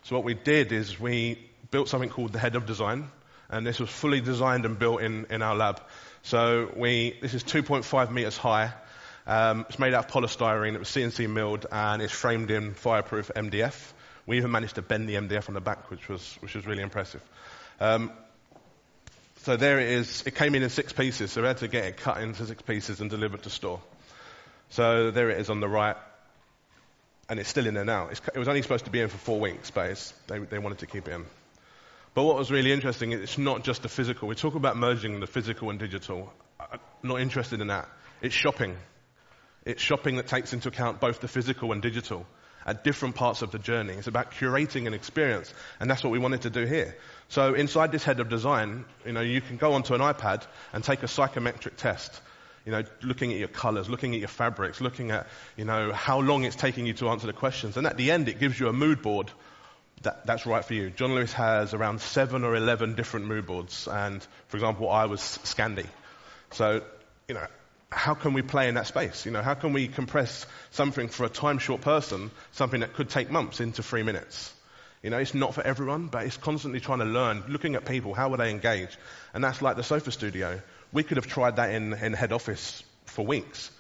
So 0.02 0.14
what 0.14 0.24
we 0.24 0.34
did 0.34 0.72
is 0.72 1.00
we 1.00 1.38
built 1.70 1.88
something 1.88 2.10
called 2.10 2.32
the 2.32 2.38
Head 2.38 2.54
of 2.54 2.66
Design, 2.66 3.10
and 3.48 3.66
this 3.66 3.80
was 3.80 3.88
fully 3.88 4.20
designed 4.20 4.66
and 4.66 4.78
built 4.78 5.00
in, 5.00 5.26
in 5.30 5.40
our 5.40 5.56
lab. 5.56 5.80
So 6.22 6.70
we, 6.76 7.16
this 7.22 7.32
is 7.32 7.44
2.5 7.44 8.10
meters 8.10 8.36
high. 8.36 8.72
Um, 9.26 9.64
it's 9.68 9.78
made 9.78 9.94
out 9.94 10.04
of 10.04 10.10
polystyrene. 10.10 10.74
It 10.74 10.78
was 10.78 10.88
CNC 10.88 11.30
milled 11.30 11.66
and 11.72 12.02
it's 12.02 12.12
framed 12.12 12.50
in 12.50 12.74
fireproof 12.74 13.30
MDF. 13.34 13.92
We 14.26 14.38
even 14.38 14.50
managed 14.50 14.74
to 14.74 14.82
bend 14.82 15.08
the 15.08 15.14
MDF 15.14 15.48
on 15.48 15.54
the 15.54 15.60
back, 15.60 15.90
which 15.90 16.08
was, 16.08 16.36
which 16.40 16.54
was 16.54 16.66
really 16.66 16.82
impressive. 16.82 17.22
Um, 17.80 18.10
so 19.42 19.56
there 19.56 19.78
it 19.78 19.88
is. 19.88 20.24
It 20.26 20.34
came 20.34 20.54
in 20.56 20.62
in 20.64 20.70
six 20.70 20.92
pieces, 20.92 21.30
so 21.30 21.42
we 21.42 21.46
had 21.46 21.58
to 21.58 21.68
get 21.68 21.84
it 21.84 21.96
cut 21.98 22.20
into 22.20 22.44
six 22.46 22.60
pieces 22.62 23.00
and 23.00 23.08
delivered 23.08 23.44
to 23.44 23.50
store. 23.50 23.80
So 24.70 25.12
there 25.12 25.30
it 25.30 25.38
is 25.38 25.50
on 25.50 25.60
the 25.60 25.68
right, 25.68 25.96
and 27.28 27.38
it's 27.38 27.48
still 27.48 27.66
in 27.66 27.74
there 27.74 27.84
now. 27.84 28.08
It's, 28.08 28.20
it 28.34 28.38
was 28.38 28.48
only 28.48 28.62
supposed 28.62 28.86
to 28.86 28.90
be 28.90 29.00
in 29.00 29.08
for 29.08 29.18
four 29.18 29.38
weeks, 29.38 29.70
but 29.70 30.12
they, 30.26 30.40
they 30.40 30.58
wanted 30.58 30.78
to 30.78 30.86
keep 30.86 31.06
it 31.06 31.12
in. 31.12 31.24
But 32.14 32.24
what 32.24 32.36
was 32.36 32.50
really 32.50 32.72
interesting, 32.72 33.12
is 33.12 33.20
it's 33.20 33.38
not 33.38 33.62
just 33.62 33.82
the 33.82 33.88
physical. 33.88 34.26
We 34.26 34.34
talk 34.34 34.56
about 34.56 34.76
merging 34.76 35.20
the 35.20 35.26
physical 35.28 35.70
and 35.70 35.78
digital. 35.78 36.32
I'm 36.58 36.80
not 37.04 37.20
interested 37.20 37.60
in 37.60 37.68
that. 37.68 37.88
It's 38.22 38.34
shopping. 38.34 38.76
It's 39.64 39.82
shopping 39.82 40.16
that 40.16 40.26
takes 40.26 40.52
into 40.52 40.68
account 40.68 40.98
both 40.98 41.20
the 41.20 41.28
physical 41.28 41.70
and 41.72 41.82
digital 41.82 42.26
at 42.66 42.84
different 42.84 43.14
parts 43.14 43.40
of 43.40 43.52
the 43.52 43.58
journey. 43.58 43.94
It's 43.94 44.08
about 44.08 44.32
curating 44.32 44.86
an 44.86 44.92
experience, 44.92 45.54
and 45.80 45.88
that's 45.88 46.02
what 46.04 46.10
we 46.10 46.18
wanted 46.18 46.42
to 46.42 46.50
do 46.50 46.66
here. 46.66 46.96
So 47.28 47.54
inside 47.54 47.92
this 47.92 48.04
head 48.04 48.20
of 48.20 48.28
design, 48.28 48.84
you 49.06 49.12
know, 49.12 49.22
you 49.22 49.40
can 49.40 49.56
go 49.56 49.72
onto 49.72 49.94
an 49.94 50.00
iPad 50.00 50.44
and 50.72 50.84
take 50.84 51.02
a 51.02 51.08
psychometric 51.08 51.76
test. 51.76 52.20
You 52.64 52.72
know, 52.72 52.82
looking 53.00 53.32
at 53.32 53.38
your 53.38 53.46
colors, 53.46 53.88
looking 53.88 54.12
at 54.14 54.18
your 54.18 54.28
fabrics, 54.28 54.80
looking 54.80 55.12
at, 55.12 55.28
you 55.56 55.64
know, 55.64 55.92
how 55.92 56.18
long 56.18 56.42
it's 56.42 56.56
taking 56.56 56.84
you 56.84 56.94
to 56.94 57.08
answer 57.10 57.28
the 57.28 57.32
questions. 57.32 57.76
And 57.76 57.86
at 57.86 57.96
the 57.96 58.10
end, 58.10 58.28
it 58.28 58.40
gives 58.40 58.58
you 58.58 58.66
a 58.66 58.72
mood 58.72 59.02
board 59.02 59.30
that, 60.02 60.26
that's 60.26 60.46
right 60.46 60.64
for 60.64 60.74
you. 60.74 60.90
John 60.90 61.14
Lewis 61.14 61.32
has 61.34 61.74
around 61.74 62.00
seven 62.00 62.42
or 62.42 62.56
eleven 62.56 62.96
different 62.96 63.26
mood 63.26 63.46
boards, 63.46 63.86
and 63.86 64.20
for 64.48 64.56
example, 64.56 64.90
I 64.90 65.04
was 65.04 65.20
Scandi. 65.20 65.86
So, 66.50 66.82
you 67.28 67.34
know, 67.34 67.46
how 67.90 68.14
can 68.14 68.32
we 68.32 68.42
play 68.42 68.68
in 68.68 68.74
that 68.74 68.86
space? 68.86 69.26
You 69.26 69.32
know, 69.32 69.42
how 69.42 69.54
can 69.54 69.72
we 69.72 69.88
compress 69.88 70.46
something 70.70 71.08
for 71.08 71.24
a 71.24 71.28
time-short 71.28 71.82
person, 71.82 72.30
something 72.52 72.80
that 72.80 72.94
could 72.94 73.08
take 73.08 73.30
months, 73.30 73.60
into 73.60 73.82
three 73.82 74.02
minutes? 74.02 74.52
You 75.02 75.10
know, 75.10 75.18
it's 75.18 75.34
not 75.34 75.54
for 75.54 75.62
everyone, 75.62 76.08
but 76.08 76.24
it's 76.24 76.36
constantly 76.36 76.80
trying 76.80 76.98
to 76.98 77.04
learn, 77.04 77.44
looking 77.48 77.76
at 77.76 77.84
people, 77.84 78.12
how 78.12 78.30
would 78.30 78.40
they 78.40 78.50
engage? 78.50 78.96
And 79.34 79.44
that's 79.44 79.62
like 79.62 79.76
the 79.76 79.84
sofa 79.84 80.10
studio. 80.10 80.60
We 80.92 81.04
could 81.04 81.16
have 81.16 81.28
tried 81.28 81.56
that 81.56 81.70
in, 81.70 81.92
in 81.92 82.12
head 82.12 82.32
office 82.32 82.82
for 83.04 83.24
weeks. 83.24 83.70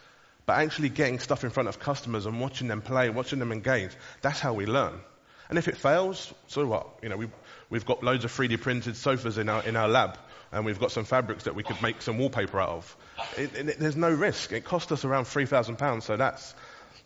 But 0.44 0.58
actually 0.58 0.90
getting 0.90 1.18
stuff 1.18 1.42
in 1.42 1.50
front 1.50 1.68
of 1.68 1.80
customers 1.80 2.26
and 2.26 2.40
watching 2.40 2.68
them 2.68 2.82
play, 2.82 3.10
watching 3.10 3.40
them 3.40 3.50
engage, 3.50 3.90
that's 4.22 4.38
how 4.38 4.54
we 4.54 4.66
learn. 4.66 5.00
And 5.48 5.58
if 5.58 5.66
it 5.68 5.76
fails, 5.76 6.32
so 6.46 6.66
what? 6.66 6.86
You 7.02 7.08
know, 7.08 7.16
we've, 7.16 7.32
we've 7.70 7.86
got 7.86 8.04
loads 8.04 8.24
of 8.24 8.32
3D 8.32 8.60
printed 8.60 8.96
sofas 8.96 9.38
in 9.38 9.48
our, 9.48 9.64
in 9.64 9.74
our 9.74 9.88
lab, 9.88 10.18
and 10.52 10.64
we've 10.64 10.78
got 10.78 10.92
some 10.92 11.04
fabrics 11.04 11.44
that 11.44 11.54
we 11.54 11.62
could 11.62 11.80
make 11.82 12.02
some 12.02 12.18
wallpaper 12.18 12.60
out 12.60 12.70
of. 12.70 12.96
It, 13.36 13.54
it, 13.54 13.78
there's 13.78 13.96
no 13.96 14.10
risk. 14.10 14.52
It 14.52 14.64
cost 14.64 14.92
us 14.92 15.04
around 15.04 15.24
£3,000, 15.24 16.02
so 16.02 16.16
that's, 16.16 16.54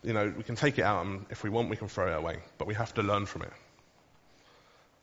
you 0.03 0.13
know, 0.13 0.33
we 0.37 0.43
can 0.43 0.57
take 0.57 0.79
it 0.79 0.83
out, 0.83 1.05
and 1.05 1.25
if 1.31 1.43
we 1.43 1.51
want, 1.51 1.71
we 1.71 1.77
can 1.77 1.89
throw 1.89 2.13
it 2.13 2.17
away. 2.17 2.39
But 2.59 2.67
we 2.67 2.75
have 2.75 2.95
to 2.95 3.03
learn 3.03 3.27
from 3.27 3.43
it. 3.43 3.53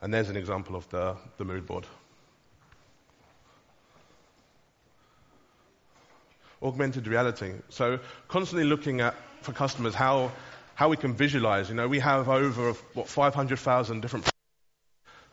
And 0.02 0.14
there's 0.14 0.30
an 0.30 0.38
example 0.38 0.76
of 0.76 0.88
the, 0.90 1.16
the 1.38 1.46
mood 1.46 1.66
board. 1.66 1.86
Augmented 6.62 7.08
reality. 7.08 7.54
So 7.70 8.00
constantly 8.28 8.68
looking 8.68 9.02
at, 9.02 9.16
for 9.42 9.52
customers, 9.54 9.94
how 9.94 10.32
how 10.78 10.90
we 10.90 10.96
can 10.96 11.16
visualize. 11.16 11.70
You 11.70 11.76
know, 11.76 11.88
we 11.88 11.98
have 11.98 12.30
over, 12.30 12.74
what, 12.94 13.08
500,000 13.08 14.00
different 14.00 14.30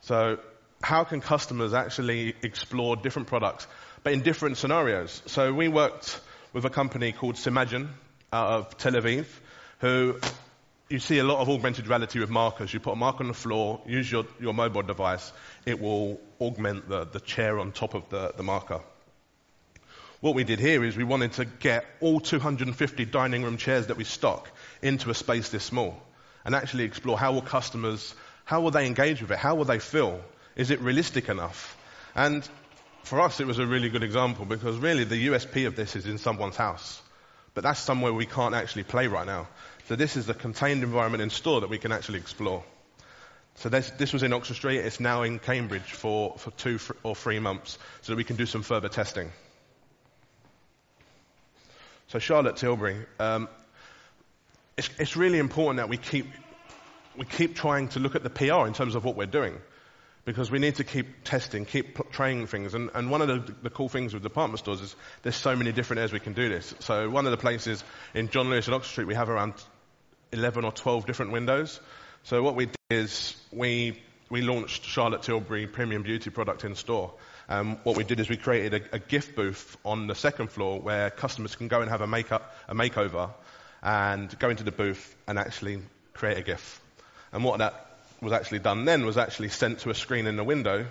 So 0.00 0.38
how 0.82 1.04
can 1.04 1.20
customers 1.20 1.74
actually 1.74 2.34
explore 2.42 2.96
different 2.96 3.28
products, 3.28 3.66
but 4.02 4.12
in 4.12 4.22
different 4.22 4.56
scenarios? 4.56 5.22
So 5.26 5.52
we 5.52 5.68
worked 5.68 6.20
with 6.52 6.64
a 6.64 6.70
company 6.70 7.12
called 7.12 7.36
Cimagine 7.36 7.88
out 8.32 8.48
of 8.48 8.76
Tel 8.76 8.92
Aviv, 8.92 9.26
who 9.80 10.18
you 10.88 10.98
see 10.98 11.18
a 11.18 11.24
lot 11.24 11.40
of 11.40 11.48
augmented 11.48 11.86
reality 11.86 12.20
with 12.20 12.30
markers. 12.30 12.72
You 12.72 12.80
put 12.80 12.92
a 12.92 12.96
marker 12.96 13.22
on 13.22 13.28
the 13.28 13.34
floor, 13.34 13.80
use 13.86 14.10
your, 14.10 14.26
your 14.40 14.54
mobile 14.54 14.82
device, 14.82 15.32
it 15.64 15.80
will 15.80 16.20
augment 16.40 16.88
the, 16.88 17.04
the 17.04 17.20
chair 17.20 17.58
on 17.58 17.72
top 17.72 17.94
of 17.94 18.08
the, 18.10 18.32
the 18.36 18.42
marker. 18.42 18.80
What 20.20 20.34
we 20.34 20.44
did 20.44 20.58
here 20.58 20.84
is 20.84 20.96
we 20.96 21.04
wanted 21.04 21.32
to 21.34 21.44
get 21.44 21.84
all 22.00 22.20
250 22.20 23.04
dining 23.06 23.42
room 23.42 23.56
chairs 23.56 23.88
that 23.88 23.96
we 23.96 24.04
stock 24.04 24.50
into 24.80 25.10
a 25.10 25.14
space 25.14 25.50
this 25.50 25.64
small 25.64 26.02
and 26.44 26.54
actually 26.54 26.84
explore 26.84 27.18
how 27.18 27.32
will 27.32 27.42
customers, 27.42 28.14
how 28.44 28.60
will 28.60 28.70
they 28.70 28.86
engage 28.86 29.20
with 29.20 29.30
it? 29.30 29.38
How 29.38 29.54
will 29.54 29.64
they 29.64 29.78
feel? 29.78 30.20
Is 30.56 30.70
it 30.70 30.80
realistic 30.80 31.28
enough? 31.28 31.76
And 32.14 32.48
for 33.02 33.20
us, 33.20 33.40
it 33.40 33.46
was 33.46 33.58
a 33.58 33.66
really 33.66 33.88
good 33.88 34.02
example 34.02 34.44
because 34.44 34.76
really 34.78 35.04
the 35.04 35.28
USP 35.28 35.66
of 35.66 35.76
this 35.76 35.96
is 35.96 36.06
in 36.06 36.18
someone's 36.18 36.56
house. 36.56 37.02
But 37.54 37.64
that's 37.64 37.80
somewhere 37.80 38.12
we 38.12 38.26
can't 38.26 38.54
actually 38.54 38.84
play 38.84 39.06
right 39.06 39.26
now. 39.26 39.48
So 39.88 39.96
this 39.96 40.16
is 40.16 40.26
the 40.26 40.34
contained 40.34 40.82
environment 40.82 41.22
in 41.22 41.30
store 41.30 41.60
that 41.60 41.70
we 41.70 41.78
can 41.78 41.92
actually 41.92 42.18
explore. 42.18 42.64
So 43.56 43.68
this, 43.68 43.90
this 43.90 44.12
was 44.12 44.22
in 44.22 44.32
Oxford 44.32 44.54
Street. 44.54 44.78
It's 44.78 44.98
now 44.98 45.22
in 45.22 45.38
Cambridge 45.38 45.92
for, 45.92 46.36
for 46.38 46.50
two 46.52 46.78
or 47.02 47.14
three 47.14 47.38
months 47.38 47.78
so 48.02 48.12
that 48.12 48.16
we 48.16 48.24
can 48.24 48.36
do 48.36 48.46
some 48.46 48.62
further 48.62 48.88
testing. 48.88 49.30
So 52.08 52.18
Charlotte 52.18 52.56
Tilbury, 52.56 53.06
um, 53.18 53.48
it's, 54.76 54.90
it's 54.98 55.16
really 55.16 55.38
important 55.38 55.76
that 55.76 55.88
we 55.88 55.96
keep, 55.96 56.26
we 57.16 57.24
keep 57.24 57.54
trying 57.54 57.88
to 57.88 58.00
look 58.00 58.14
at 58.14 58.22
the 58.22 58.30
PR 58.30 58.66
in 58.66 58.72
terms 58.72 58.94
of 58.94 59.04
what 59.04 59.16
we're 59.16 59.26
doing. 59.26 59.60
Because 60.24 60.50
we 60.50 60.58
need 60.58 60.76
to 60.76 60.84
keep 60.84 61.24
testing, 61.24 61.66
keep 61.66 62.10
trying 62.10 62.46
things. 62.46 62.74
And, 62.74 62.90
and 62.94 63.10
one 63.10 63.20
of 63.20 63.28
the, 63.28 63.54
the, 63.62 63.70
cool 63.70 63.90
things 63.90 64.14
with 64.14 64.22
department 64.22 64.58
stores 64.58 64.80
is 64.80 64.96
there's 65.22 65.36
so 65.36 65.54
many 65.54 65.70
different 65.70 65.98
areas 65.98 66.12
we 66.12 66.20
can 66.20 66.32
do 66.32 66.48
this. 66.48 66.74
So 66.80 67.10
one 67.10 67.26
of 67.26 67.30
the 67.30 67.36
places 67.36 67.84
in 68.14 68.30
John 68.30 68.48
Lewis 68.48 68.66
and 68.66 68.74
Oxford 68.74 68.90
Street, 68.90 69.06
we 69.06 69.14
have 69.14 69.28
around 69.28 69.52
11 70.32 70.64
or 70.64 70.72
12 70.72 71.04
different 71.04 71.32
windows. 71.32 71.78
So 72.22 72.42
what 72.42 72.56
we 72.56 72.66
did 72.66 72.76
is 72.90 73.36
we, 73.52 74.00
we 74.30 74.40
launched 74.40 74.84
Charlotte 74.84 75.22
Tilbury 75.22 75.66
Premium 75.66 76.02
Beauty 76.02 76.30
product 76.30 76.64
in 76.64 76.74
store. 76.74 77.12
Um, 77.48 77.76
what 77.84 77.96
we 77.96 78.04
did 78.04 78.18
is 78.18 78.30
we 78.30 78.38
created 78.38 78.82
a, 78.82 78.96
a, 78.96 78.98
gift 78.98 79.36
booth 79.36 79.76
on 79.84 80.06
the 80.06 80.14
second 80.14 80.50
floor 80.50 80.80
where 80.80 81.10
customers 81.10 81.54
can 81.54 81.68
go 81.68 81.82
and 81.82 81.90
have 81.90 82.00
a, 82.00 82.06
makeup, 82.06 82.56
a 82.66 82.74
makeover 82.74 83.30
and 83.82 84.36
go 84.38 84.48
into 84.48 84.64
the 84.64 84.72
booth 84.72 85.14
and 85.26 85.38
actually 85.38 85.82
create 86.14 86.38
a 86.38 86.42
gift. 86.42 86.80
And 87.32 87.44
what 87.44 87.58
that 87.58 87.93
was 88.24 88.32
actually 88.32 88.60
done 88.60 88.84
then 88.84 89.06
was 89.06 89.18
actually 89.18 89.48
sent 89.48 89.80
to 89.80 89.90
a 89.90 89.94
screen 89.94 90.26
in 90.26 90.36
the 90.36 90.44
window. 90.44 90.86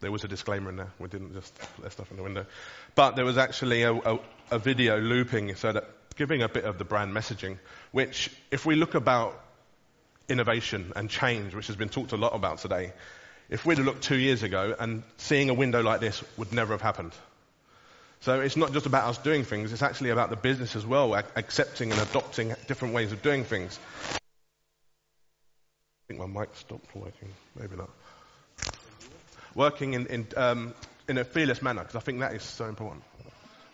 There 0.00 0.10
was 0.10 0.24
a 0.24 0.28
disclaimer 0.28 0.70
in 0.70 0.76
there. 0.76 0.90
We 0.98 1.08
didn't 1.08 1.34
just 1.34 1.56
put 1.56 1.84
that 1.84 1.92
stuff 1.92 2.10
in 2.10 2.16
the 2.16 2.22
window. 2.24 2.46
But 2.94 3.14
there 3.14 3.24
was 3.24 3.38
actually 3.38 3.82
a, 3.82 3.92
a, 3.92 4.18
a 4.50 4.58
video 4.58 4.98
looping 4.98 5.54
so 5.54 5.72
that 5.72 5.88
giving 6.16 6.42
a 6.42 6.48
bit 6.48 6.64
of 6.64 6.78
the 6.78 6.84
brand 6.84 7.14
messaging, 7.14 7.58
which 7.92 8.30
if 8.50 8.66
we 8.66 8.74
look 8.74 8.94
about 8.94 9.40
innovation 10.28 10.92
and 10.96 11.08
change, 11.08 11.54
which 11.54 11.68
has 11.68 11.76
been 11.76 11.88
talked 11.88 12.12
a 12.12 12.16
lot 12.16 12.34
about 12.34 12.58
today, 12.58 12.92
if 13.48 13.64
we'd 13.66 13.78
have 13.78 13.86
looked 13.86 14.02
two 14.02 14.16
years 14.16 14.42
ago 14.42 14.74
and 14.78 15.02
seeing 15.18 15.50
a 15.50 15.54
window 15.54 15.82
like 15.82 16.00
this 16.00 16.24
would 16.36 16.52
never 16.52 16.72
have 16.72 16.80
happened. 16.80 17.12
So 18.20 18.40
it's 18.40 18.56
not 18.56 18.72
just 18.72 18.86
about 18.86 19.08
us 19.08 19.18
doing 19.18 19.44
things, 19.44 19.72
it's 19.72 19.82
actually 19.82 20.10
about 20.10 20.30
the 20.30 20.36
business 20.36 20.76
as 20.76 20.86
well, 20.86 21.14
accepting 21.14 21.90
and 21.90 22.00
adopting 22.00 22.54
different 22.68 22.94
ways 22.94 23.10
of 23.10 23.20
doing 23.20 23.44
things. 23.44 23.78
I 26.02 26.14
think 26.14 26.20
my 26.20 26.40
mic 26.40 26.50
stopped 26.56 26.94
working. 26.96 27.28
Maybe 27.58 27.76
not. 27.76 27.90
Working 29.54 29.94
in, 29.94 30.06
in, 30.06 30.26
um, 30.36 30.74
in 31.08 31.18
a 31.18 31.24
fearless 31.24 31.62
manner, 31.62 31.82
because 31.82 31.96
I 31.96 32.00
think 32.00 32.20
that 32.20 32.34
is 32.34 32.42
so 32.42 32.64
important. 32.64 33.04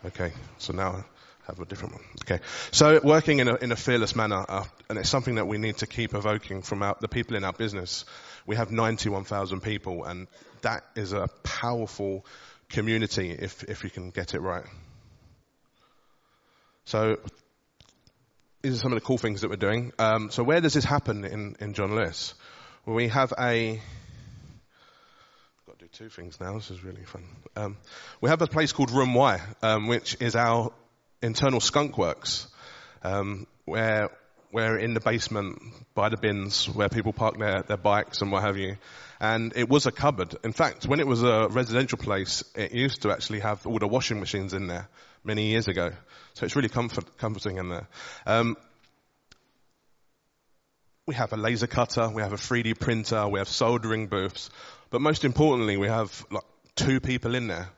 Okay, 0.04 0.32
so 0.58 0.72
now 0.72 0.90
I 0.90 1.04
have 1.46 1.60
a 1.60 1.64
different 1.64 1.94
one. 1.94 2.04
Okay, 2.24 2.40
so 2.70 3.00
working 3.02 3.38
in 3.38 3.48
a, 3.48 3.54
in 3.56 3.72
a 3.72 3.76
fearless 3.76 4.14
manner, 4.14 4.44
uh, 4.48 4.64
and 4.88 4.98
it's 4.98 5.08
something 5.08 5.36
that 5.36 5.46
we 5.46 5.58
need 5.58 5.78
to 5.78 5.86
keep 5.86 6.14
evoking 6.14 6.62
from 6.62 6.82
our, 6.82 6.96
the 7.00 7.08
people 7.08 7.36
in 7.36 7.44
our 7.44 7.52
business. 7.52 8.04
We 8.46 8.56
have 8.56 8.70
91,000 8.70 9.60
people, 9.60 10.04
and 10.04 10.26
that 10.62 10.84
is 10.96 11.12
a 11.12 11.28
powerful 11.42 12.24
community 12.68 13.30
if, 13.30 13.64
if 13.64 13.84
you 13.84 13.90
can 13.90 14.10
get 14.10 14.34
it 14.34 14.40
right. 14.40 14.64
So 16.84 17.18
these 18.62 18.74
are 18.74 18.78
some 18.78 18.92
of 18.92 18.96
the 18.96 19.04
cool 19.04 19.18
things 19.18 19.42
that 19.42 19.50
we're 19.50 19.56
doing. 19.56 19.92
Um, 19.98 20.30
so 20.30 20.42
where 20.42 20.60
does 20.60 20.74
this 20.74 20.84
happen 20.84 21.24
in, 21.24 21.56
in 21.60 21.74
John 21.74 21.94
Lewis? 21.94 22.34
Well, 22.84 22.96
we 22.96 23.08
have 23.08 23.32
a, 23.38 23.72
I've 23.72 23.80
got 25.66 25.78
to 25.78 25.84
do 25.84 25.90
two 25.92 26.08
things 26.08 26.40
now. 26.40 26.54
This 26.54 26.70
is 26.70 26.82
really 26.82 27.04
fun. 27.04 27.24
Um, 27.54 27.76
we 28.20 28.30
have 28.30 28.42
a 28.42 28.46
place 28.46 28.72
called 28.72 28.90
Room 28.90 29.14
Y, 29.14 29.40
um, 29.62 29.86
which 29.86 30.16
is 30.20 30.34
our 30.34 30.72
internal 31.22 31.60
skunk 31.60 31.96
works, 31.98 32.48
um, 33.02 33.46
where 33.64 34.10
we're 34.50 34.78
in 34.78 34.94
the 34.94 35.00
basement 35.00 35.60
by 35.94 36.08
the 36.08 36.16
bins 36.16 36.68
where 36.68 36.88
people 36.88 37.12
park 37.12 37.38
their, 37.38 37.62
their 37.62 37.76
bikes 37.76 38.22
and 38.22 38.32
what 38.32 38.42
have 38.42 38.56
you. 38.56 38.76
And 39.20 39.52
it 39.56 39.68
was 39.68 39.86
a 39.86 39.92
cupboard. 39.92 40.34
In 40.42 40.52
fact, 40.52 40.86
when 40.86 41.00
it 41.00 41.06
was 41.06 41.22
a 41.22 41.48
residential 41.48 41.98
place, 41.98 42.42
it 42.56 42.72
used 42.72 43.02
to 43.02 43.10
actually 43.12 43.40
have 43.40 43.66
all 43.66 43.78
the 43.78 43.86
washing 43.86 44.18
machines 44.18 44.52
in 44.52 44.66
there 44.66 44.88
many 45.24 45.46
years 45.46 45.68
ago. 45.68 45.92
So 46.34 46.46
it's 46.46 46.56
really 46.56 46.68
comfort, 46.68 47.16
comforting 47.18 47.58
in 47.58 47.68
there. 47.68 47.88
Um, 48.26 48.56
we 51.06 51.14
have 51.14 51.32
a 51.32 51.36
laser 51.36 51.66
cutter, 51.66 52.10
we 52.10 52.22
have 52.22 52.34
a 52.34 52.36
3D 52.36 52.78
printer, 52.78 53.26
we 53.28 53.38
have 53.38 53.48
soldering 53.48 54.08
booths, 54.08 54.50
but 54.90 55.00
most 55.00 55.24
importantly, 55.24 55.76
we 55.78 55.88
have 55.88 56.24
like 56.30 56.44
two 56.76 57.00
people 57.00 57.34
in 57.34 57.48
there, 57.48 57.70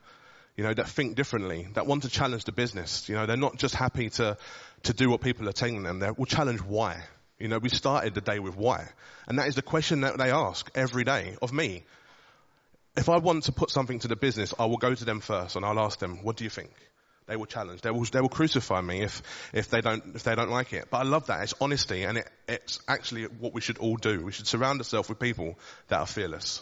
you 0.56 0.64
know, 0.64 0.74
that 0.74 0.88
think 0.88 1.14
differently, 1.16 1.68
that 1.74 1.86
want 1.86 2.02
to 2.02 2.08
challenge 2.08 2.44
the 2.44 2.52
business. 2.52 3.08
You 3.08 3.14
know, 3.14 3.26
they're 3.26 3.36
not 3.36 3.56
just 3.56 3.74
happy 3.74 4.10
to, 4.10 4.36
to 4.82 4.92
do 4.92 5.08
what 5.08 5.20
people 5.20 5.48
are 5.48 5.52
telling 5.52 5.82
them. 5.84 6.00
They 6.00 6.10
will 6.10 6.26
challenge 6.26 6.60
why. 6.60 7.04
You 7.38 7.48
know, 7.48 7.58
we 7.58 7.70
started 7.70 8.14
the 8.14 8.20
day 8.20 8.38
with 8.38 8.56
why. 8.56 8.88
And 9.26 9.38
that 9.38 9.48
is 9.48 9.54
the 9.54 9.62
question 9.62 10.02
that 10.02 10.18
they 10.18 10.30
ask 10.30 10.70
every 10.74 11.04
day 11.04 11.36
of 11.40 11.52
me. 11.52 11.84
If 12.96 13.08
I 13.08 13.18
want 13.18 13.44
to 13.44 13.52
put 13.52 13.70
something 13.70 14.00
to 14.00 14.08
the 14.08 14.16
business, 14.16 14.52
I 14.58 14.66
will 14.66 14.76
go 14.76 14.94
to 14.94 15.04
them 15.04 15.20
first 15.20 15.56
and 15.56 15.64
I'll 15.64 15.78
ask 15.80 15.98
them, 15.98 16.22
what 16.22 16.36
do 16.36 16.44
you 16.44 16.50
think? 16.50 16.70
They 17.30 17.36
will 17.36 17.46
challenge. 17.46 17.82
They 17.82 17.92
will, 17.92 18.02
they 18.02 18.20
will 18.20 18.28
crucify 18.28 18.80
me 18.80 19.02
if, 19.02 19.22
if 19.52 19.70
they 19.70 19.80
don't, 19.80 20.16
if 20.16 20.24
they 20.24 20.34
don't 20.34 20.50
like 20.50 20.72
it. 20.72 20.88
But 20.90 20.98
I 20.98 21.02
love 21.04 21.28
that. 21.28 21.44
It's 21.44 21.54
honesty 21.60 22.02
and 22.02 22.18
it, 22.18 22.28
it's 22.48 22.80
actually 22.88 23.26
what 23.26 23.54
we 23.54 23.60
should 23.60 23.78
all 23.78 23.94
do. 23.94 24.24
We 24.24 24.32
should 24.32 24.48
surround 24.48 24.80
ourselves 24.80 25.08
with 25.08 25.20
people 25.20 25.56
that 25.86 26.00
are 26.00 26.06
fearless. 26.06 26.60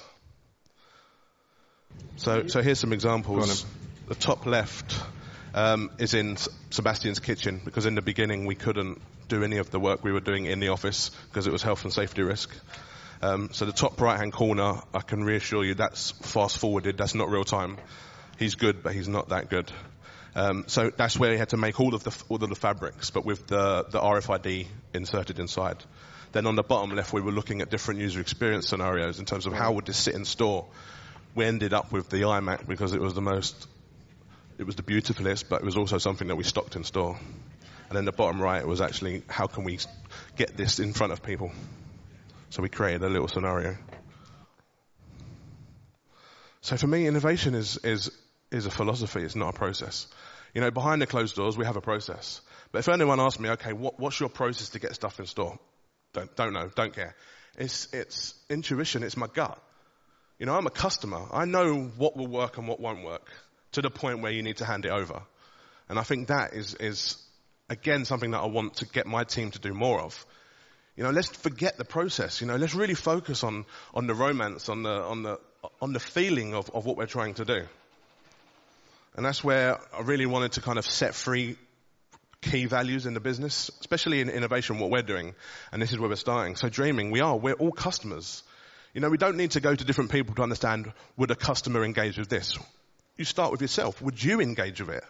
So, 2.17 2.49
so 2.49 2.61
here's 2.61 2.79
some 2.79 2.93
examples. 2.93 3.65
The 4.09 4.15
top 4.15 4.45
left, 4.45 4.95
um, 5.55 5.91
is 5.97 6.13
in 6.13 6.37
Sebastian's 6.69 7.19
kitchen 7.19 7.63
because 7.65 7.87
in 7.87 7.95
the 7.95 8.03
beginning 8.03 8.45
we 8.45 8.55
couldn't 8.55 9.01
do 9.27 9.43
any 9.43 9.57
of 9.57 9.71
the 9.71 9.81
work 9.81 10.05
we 10.05 10.13
were 10.13 10.21
doing 10.21 10.45
in 10.45 10.61
the 10.61 10.69
office 10.69 11.11
because 11.31 11.47
it 11.47 11.53
was 11.53 11.63
health 11.63 11.85
and 11.85 11.93
safety 11.95 12.21
risk. 12.21 12.55
Um, 13.23 13.49
so 13.53 13.65
the 13.65 13.73
top 13.73 13.99
right 14.03 14.19
hand 14.19 14.35
corner, 14.35 14.83
I 14.93 15.01
can 15.01 15.25
reassure 15.25 15.65
you 15.65 15.77
that's 15.77 16.11
fast 16.11 16.59
forwarded. 16.59 16.99
That's 16.99 17.15
not 17.15 17.31
real 17.31 17.45
time. 17.45 17.79
He's 18.39 18.55
good, 18.55 18.83
but 18.83 18.93
he's 18.93 19.09
not 19.09 19.31
that 19.31 19.49
good. 19.49 19.73
Um, 20.39 20.65
so 20.69 20.91
that's 20.97 21.19
where 21.19 21.33
he 21.33 21.37
had 21.37 21.49
to 21.49 21.57
make 21.57 21.81
all 21.81 21.97
of 21.97 22.05
the 22.05 22.17
all 22.29 22.41
of 22.41 22.49
the 22.49 22.55
fabrics, 22.55 23.11
but 23.11 23.25
with 23.25 23.49
the 23.49 23.85
the 23.91 23.99
RFID 23.99 24.69
inserted 24.95 25.41
inside. 25.41 25.83
Then 26.31 26.47
on 26.47 26.55
the 26.55 26.63
bottom 26.63 26.95
left, 26.95 27.13
we 27.13 27.21
were 27.21 27.33
looking 27.33 27.61
at 27.61 27.71
different 27.71 27.99
user 27.99 28.21
experience 28.21 28.69
scenarios 28.69 29.19
in 29.19 29.25
terms 29.25 29.47
of 29.47 29.53
how 29.53 29.73
would 29.73 29.87
this 29.87 29.97
sit 29.97 30.15
in 30.15 30.25
store. 30.25 30.67
We 31.35 31.45
ended 31.45 31.73
up 31.73 31.91
with 31.91 32.09
the 32.09 32.19
iMac 32.19 32.69
because 32.69 32.93
it 32.93 33.01
was 33.01 33.15
the 33.15 33.21
most 33.21 33.67
it 34.59 34.65
was 34.65 34.77
the 34.77 34.85
beautifulest, 34.85 35.49
but 35.49 35.63
it 35.63 35.65
was 35.65 35.77
also 35.77 35.99
something 35.99 36.29
that 36.29 36.37
we 36.37 36.45
stocked 36.45 36.77
in 36.77 36.85
store. 36.85 37.19
And 37.89 37.97
then 37.97 38.05
the 38.05 38.13
bottom 38.13 38.41
right 38.41 38.65
was 38.65 38.81
actually 38.81 39.25
how 39.29 39.49
can 39.49 39.65
we 39.65 39.81
get 40.37 40.57
this 40.57 40.79
in 40.79 40.93
front 40.93 41.13
of 41.13 41.21
people? 41.21 41.51
So 42.51 42.63
we 42.63 42.69
created 42.69 43.03
a 43.03 43.09
little 43.09 43.27
scenario. 43.27 43.77
So 46.61 46.77
for 46.77 46.87
me, 46.87 47.09
innovation 47.09 47.57
is, 47.57 47.77
is, 47.79 48.11
is 48.51 48.67
a 48.67 48.71
philosophy, 48.71 49.23
it's 49.23 49.37
not 49.37 49.55
a 49.55 49.59
process. 49.59 50.07
You 50.55 50.61
know, 50.61 50.71
behind 50.71 51.03
the 51.03 51.07
closed 51.07 51.37
doors, 51.37 51.57
we 51.57 51.67
have 51.67 51.77
a 51.77 51.81
process. 51.81 52.41
But 52.73 52.81
if 52.81 52.89
anyone 52.89 53.21
asks 53.21 53.41
me, 53.41 53.51
okay, 53.51 53.73
what, 53.73 53.99
what's 53.99 54.19
your 54.19 54.29
process 54.29 54.71
to 54.71 54.79
get 54.79 54.95
stuff 54.95 55.21
in 55.21 55.27
store? 55.27 55.59
Don't, 56.13 56.35
don't 56.37 56.53
know, 56.53 56.71
don't 56.75 56.95
care. 56.95 57.15
It's, 57.57 57.93
it's 57.93 58.35
intuition, 58.49 59.03
it's 59.03 59.17
my 59.17 59.27
gut. 59.27 59.61
You 60.39 60.47
know, 60.47 60.55
I'm 60.55 60.67
a 60.67 60.71
customer. 60.71 61.27
I 61.33 61.45
know 61.45 61.91
what 61.97 62.17
will 62.17 62.29
work 62.29 62.59
and 62.59 62.69
what 62.69 62.81
won't 62.81 63.05
work 63.05 63.29
to 63.73 63.83
the 63.83 63.91
point 63.91 64.23
where 64.23 64.33
you 64.33 64.43
need 64.43 64.59
to 64.59 64.65
hand 64.65 64.85
it 64.85 64.91
over. 64.91 65.23
And 65.89 65.99
I 65.99 66.03
think 66.03 66.29
that 66.29 66.55
is, 66.55 66.75
is 66.75 67.17
again 67.69 68.05
something 68.05 68.31
that 68.31 68.41
I 68.41 68.47
want 68.47 68.77
to 68.77 68.87
get 68.87 69.07
my 69.07 69.25
team 69.25 69.51
to 69.51 69.59
do 69.59 69.75
more 69.75 70.01
of. 70.01 70.27
You 70.97 71.05
know, 71.05 71.11
let's 71.11 71.29
forget 71.29 71.77
the 71.77 71.85
process. 71.85 72.41
You 72.41 72.47
know, 72.47 72.57
let's 72.57 72.75
really 72.75 72.95
focus 72.95 73.45
on, 73.45 73.67
on 73.95 74.07
the 74.07 74.15
romance, 74.15 74.69
on 74.69 74.83
the, 74.83 74.91
on 74.91 75.23
the, 75.23 75.39
on 75.81 75.93
the 75.93 76.01
feeling 76.01 76.55
of, 76.55 76.71
of 76.71 76.87
what 76.87 76.97
we're 76.97 77.07
trying 77.07 77.35
to 77.35 77.45
do. 77.45 77.67
And 79.17 79.25
that's 79.25 79.43
where 79.43 79.79
I 79.97 80.03
really 80.03 80.27
wanted 80.27 80.53
to 80.53 80.61
kind 80.61 80.79
of 80.79 80.87
set 80.87 81.15
free 81.15 81.57
key 82.41 82.67
values 82.67 83.07
in 83.07 83.15
the 83.15 83.21
business, 83.21 83.71
especially 83.81 84.21
in 84.21 84.29
innovation, 84.29 84.79
what 84.79 84.91
we're 84.91 85.03
doing. 85.03 85.35
And 85.73 85.83
this 85.83 85.93
is 85.93 85.99
where 85.99 86.09
we're 86.09 86.17
starting. 86.17 86.55
So 86.57 86.69
dreaming, 86.69 87.11
we 87.11 87.21
are, 87.21 87.37
we're 87.37 87.55
all 87.55 87.73
customers. 87.73 88.43
You 88.95 89.01
know, 89.01 89.11
we 89.11 89.19
don't 89.19 89.37
need 89.37 89.53
to 89.53 89.61
go 89.61 89.75
to 89.75 89.85
different 89.85 90.13
people 90.13 90.35
to 90.37 90.43
understand, 90.43 90.93
would 91.17 91.31
a 91.31 91.37
customer 91.37 91.85
engage 91.85 92.17
with 92.17 92.29
this? 92.29 92.57
you 93.19 93.25
start 93.25 93.51
with 93.51 93.61
yourself. 93.61 94.01
Would 94.01 94.23
you 94.23 94.41
engage 94.41 94.81
with 94.81 94.91
it? 94.91 95.05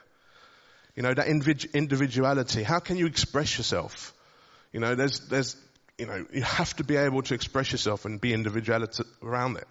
You 0.96 1.02
know, 1.04 1.14
that 1.14 1.28
individuality. 1.28 2.64
How 2.64 2.80
can 2.80 2.96
you 2.96 3.06
express 3.06 3.56
yourself? 3.56 4.14
You 4.72 4.80
know, 4.80 4.96
there's, 4.96 5.20
there's, 5.28 5.56
you 5.98 6.06
know, 6.06 6.26
you 6.32 6.42
have 6.42 6.74
to 6.76 6.84
be 6.84 6.96
able 6.96 7.22
to 7.22 7.34
express 7.34 7.70
yourself 7.70 8.04
and 8.04 8.20
be 8.20 8.32
individuality 8.32 9.04
around 9.22 9.58
it. 9.58 9.68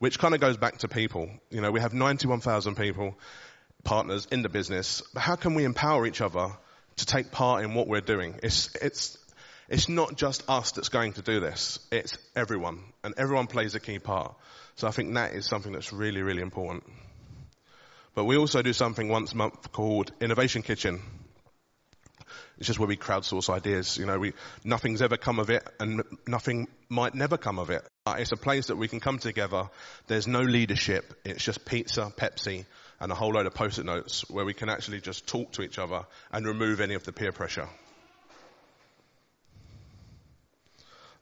Which 0.00 0.18
kind 0.18 0.34
of 0.34 0.40
goes 0.40 0.56
back 0.56 0.78
to 0.78 0.88
people. 0.88 1.30
You 1.50 1.60
know, 1.60 1.70
we 1.70 1.80
have 1.80 1.94
91,000 1.94 2.74
people, 2.74 3.16
partners 3.84 4.26
in 4.30 4.42
the 4.42 4.48
business. 4.48 5.02
But 5.12 5.20
how 5.20 5.36
can 5.36 5.54
we 5.54 5.64
empower 5.64 6.06
each 6.06 6.20
other 6.20 6.48
to 6.96 7.06
take 7.06 7.30
part 7.30 7.64
in 7.64 7.74
what 7.74 7.86
we're 7.86 8.00
doing? 8.00 8.40
It's, 8.42 8.74
it's, 8.76 9.18
it's 9.68 9.88
not 9.88 10.16
just 10.16 10.48
us 10.48 10.72
that's 10.72 10.88
going 10.88 11.14
to 11.14 11.22
do 11.22 11.40
this. 11.40 11.78
It's 11.92 12.18
everyone. 12.34 12.80
And 13.02 13.14
everyone 13.16 13.46
plays 13.46 13.74
a 13.74 13.80
key 13.80 13.98
part. 13.98 14.34
So 14.76 14.88
I 14.88 14.90
think 14.90 15.14
that 15.14 15.34
is 15.34 15.46
something 15.46 15.72
that's 15.72 15.92
really, 15.92 16.22
really 16.22 16.42
important. 16.42 16.84
But 18.14 18.24
we 18.24 18.36
also 18.36 18.62
do 18.62 18.72
something 18.72 19.08
once 19.08 19.32
a 19.32 19.36
month 19.36 19.72
called 19.72 20.12
Innovation 20.20 20.62
Kitchen. 20.62 21.00
It's 22.58 22.68
just 22.68 22.78
where 22.78 22.88
we 22.88 22.96
crowdsource 22.96 23.50
ideas. 23.50 23.98
You 23.98 24.06
know, 24.06 24.18
we, 24.18 24.32
nothing's 24.62 25.02
ever 25.02 25.16
come 25.16 25.40
of 25.40 25.50
it 25.50 25.66
and 25.80 26.02
nothing 26.26 26.68
might 26.88 27.14
never 27.14 27.36
come 27.36 27.58
of 27.58 27.70
it. 27.70 27.84
Uh, 28.06 28.16
it's 28.18 28.30
a 28.30 28.36
place 28.36 28.68
that 28.68 28.76
we 28.76 28.86
can 28.86 29.00
come 29.00 29.18
together. 29.18 29.68
There's 30.06 30.28
no 30.28 30.42
leadership. 30.42 31.14
It's 31.24 31.42
just 31.42 31.64
pizza, 31.64 32.12
Pepsi, 32.16 32.64
and 33.00 33.10
a 33.12 33.14
whole 33.14 33.32
load 33.32 33.46
of 33.46 33.54
post-it 33.54 33.84
notes 33.84 34.28
where 34.30 34.44
we 34.44 34.54
can 34.54 34.68
actually 34.68 35.00
just 35.00 35.26
talk 35.26 35.52
to 35.52 35.62
each 35.62 35.78
other 35.78 36.04
and 36.32 36.46
remove 36.46 36.80
any 36.80 36.94
of 36.94 37.04
the 37.04 37.12
peer 37.12 37.32
pressure. 37.32 37.68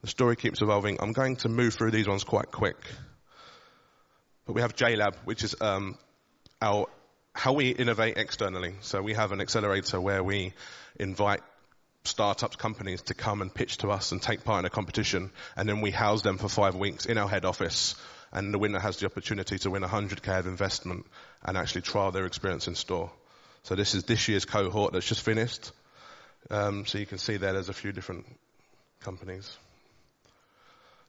The 0.01 0.07
story 0.07 0.35
keeps 0.35 0.61
evolving. 0.61 0.97
I'm 1.01 1.13
going 1.13 1.37
to 1.37 1.49
move 1.49 1.73
through 1.73 1.91
these 1.91 2.07
ones 2.07 2.23
quite 2.23 2.51
quick. 2.51 2.77
But 4.45 4.53
we 4.53 4.61
have 4.61 4.75
JLab, 4.75 5.15
which 5.23 5.43
is 5.43 5.55
um, 5.61 5.97
our, 6.61 6.87
how 7.33 7.53
we 7.53 7.69
innovate 7.69 8.17
externally. 8.17 8.75
So 8.81 9.01
we 9.01 9.13
have 9.13 9.31
an 9.31 9.39
accelerator 9.39 10.01
where 10.01 10.21
we 10.21 10.53
invite 10.99 11.41
startups, 12.03 12.57
companies 12.57 13.01
to 13.03 13.13
come 13.13 13.41
and 13.41 13.53
pitch 13.53 13.77
to 13.77 13.89
us 13.89 14.11
and 14.11 14.21
take 14.21 14.43
part 14.43 14.59
in 14.59 14.65
a 14.65 14.69
competition, 14.69 15.31
and 15.55 15.67
then 15.67 15.81
we 15.81 15.91
house 15.91 16.21
them 16.21 16.37
for 16.37 16.49
five 16.49 16.75
weeks 16.75 17.05
in 17.05 17.17
our 17.17 17.29
head 17.29 17.45
office, 17.45 17.95
and 18.33 18.53
the 18.53 18.57
winner 18.57 18.79
has 18.79 18.97
the 18.97 19.05
opportunity 19.05 19.57
to 19.59 19.69
win 19.69 19.83
100k 19.83 20.39
of 20.39 20.47
investment 20.47 21.05
and 21.43 21.55
actually 21.55 21.81
trial 21.81 22.11
their 22.11 22.25
experience 22.25 22.67
in 22.67 22.75
store. 22.75 23.11
So 23.61 23.75
this 23.75 23.93
is 23.93 24.03
this 24.03 24.27
year's 24.27 24.43
cohort 24.43 24.91
that's 24.91 25.07
just 25.07 25.21
finished. 25.21 25.71
Um, 26.49 26.85
so 26.85 26.97
you 26.97 27.05
can 27.05 27.19
see 27.19 27.37
there, 27.37 27.53
there's 27.53 27.69
a 27.69 27.73
few 27.73 27.91
different 27.91 28.25
companies. 28.99 29.55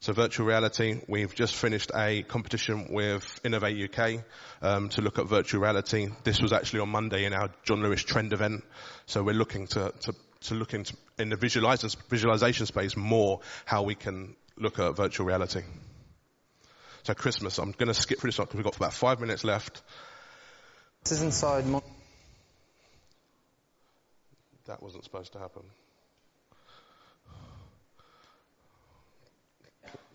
So 0.01 0.13
virtual 0.13 0.47
reality, 0.47 1.01
we've 1.09 1.35
just 1.35 1.55
finished 1.57 1.91
a 1.95 2.25
competition 2.25 2.89
with 2.91 3.41
Innovate 3.43 3.91
UK 3.91 4.23
um, 4.61 4.91
to 4.91 5.01
look 5.01 5.19
at 5.19 5.27
virtual 5.27 5.63
reality. 5.63 6.09
This 6.25 6.43
was 6.43 6.53
actually 6.53 6.81
on 6.81 6.91
Monday 6.91 7.25
in 7.25 7.33
our 7.33 7.49
John 7.65 7.83
Lewis 7.83 8.03
Trend 8.03 8.35
event. 8.35 8.65
So 9.07 9.23
we're 9.23 9.35
looking 9.35 9.67
to, 9.69 9.95
to, 10.03 10.15
to 10.43 10.55
look 10.55 10.75
into 10.75 10.95
in 11.19 11.31
the 11.31 11.37
visualization 11.37 12.67
space 12.67 12.97
more 12.99 13.41
how 13.65 13.83
we 13.85 13.95
can 13.95 14.37
look 14.59 14.79
at 14.79 14.95
virtual 14.95 15.27
reality. 15.27 15.63
So 17.05 17.13
Christmas, 17.13 17.59
I'm 17.59 17.73
going 17.73 17.89
to 17.89 17.95
skip 17.95 18.19
through 18.19 18.29
this 18.29 18.39
one 18.39 18.47
because 18.47 18.57
we've 18.57 18.65
got 18.65 18.77
about 18.77 18.95
five 18.95 19.21
minutes 19.21 19.45
left. 19.45 19.83
This 21.03 21.13
is 21.13 21.23
inside. 21.23 21.65
That 24.65 24.83
wasn't 24.83 25.05
supposed 25.05 25.35
to 25.35 25.39
happen. 25.39 25.65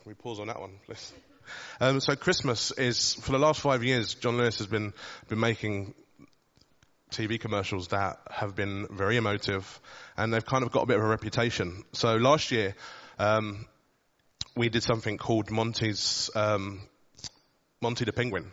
we 0.03 0.15
pause 0.15 0.39
on 0.39 0.48
that 0.48 0.60
one, 0.60 0.79
please? 0.88 1.13
Um, 1.79 2.00
so 2.00 2.15
Christmas 2.15 2.72
is, 2.72 3.13
for 3.13 3.34
the 3.34 3.38
last 3.38 3.62
five 3.62 3.84
years, 3.84 4.15
John 4.15 4.38
Lewis 4.38 4.58
has 4.58 4.65
been, 4.65 4.93
been 5.27 5.39
making 5.39 5.93
TV 7.12 7.39
commercials 7.39 7.89
that 7.89 8.17
have 8.31 8.55
been 8.55 8.88
very 8.89 9.17
emotive 9.17 9.79
and 10.17 10.34
they've 10.34 10.46
kind 10.46 10.63
of 10.63 10.72
got 10.72 10.81
a 10.81 10.86
bit 10.88 10.98
of 10.98 11.03
a 11.03 11.08
reputation. 11.08 11.84
So 11.93 12.15
last 12.15 12.50
year, 12.50 12.74
um, 13.19 13.67
we 14.56 14.70
did 14.70 14.84
something 14.84 15.18
called 15.18 15.51
Monty's, 15.51 16.29
um, 16.36 16.82
Monty 17.82 18.06
the 18.06 18.13
Penguin. 18.13 18.51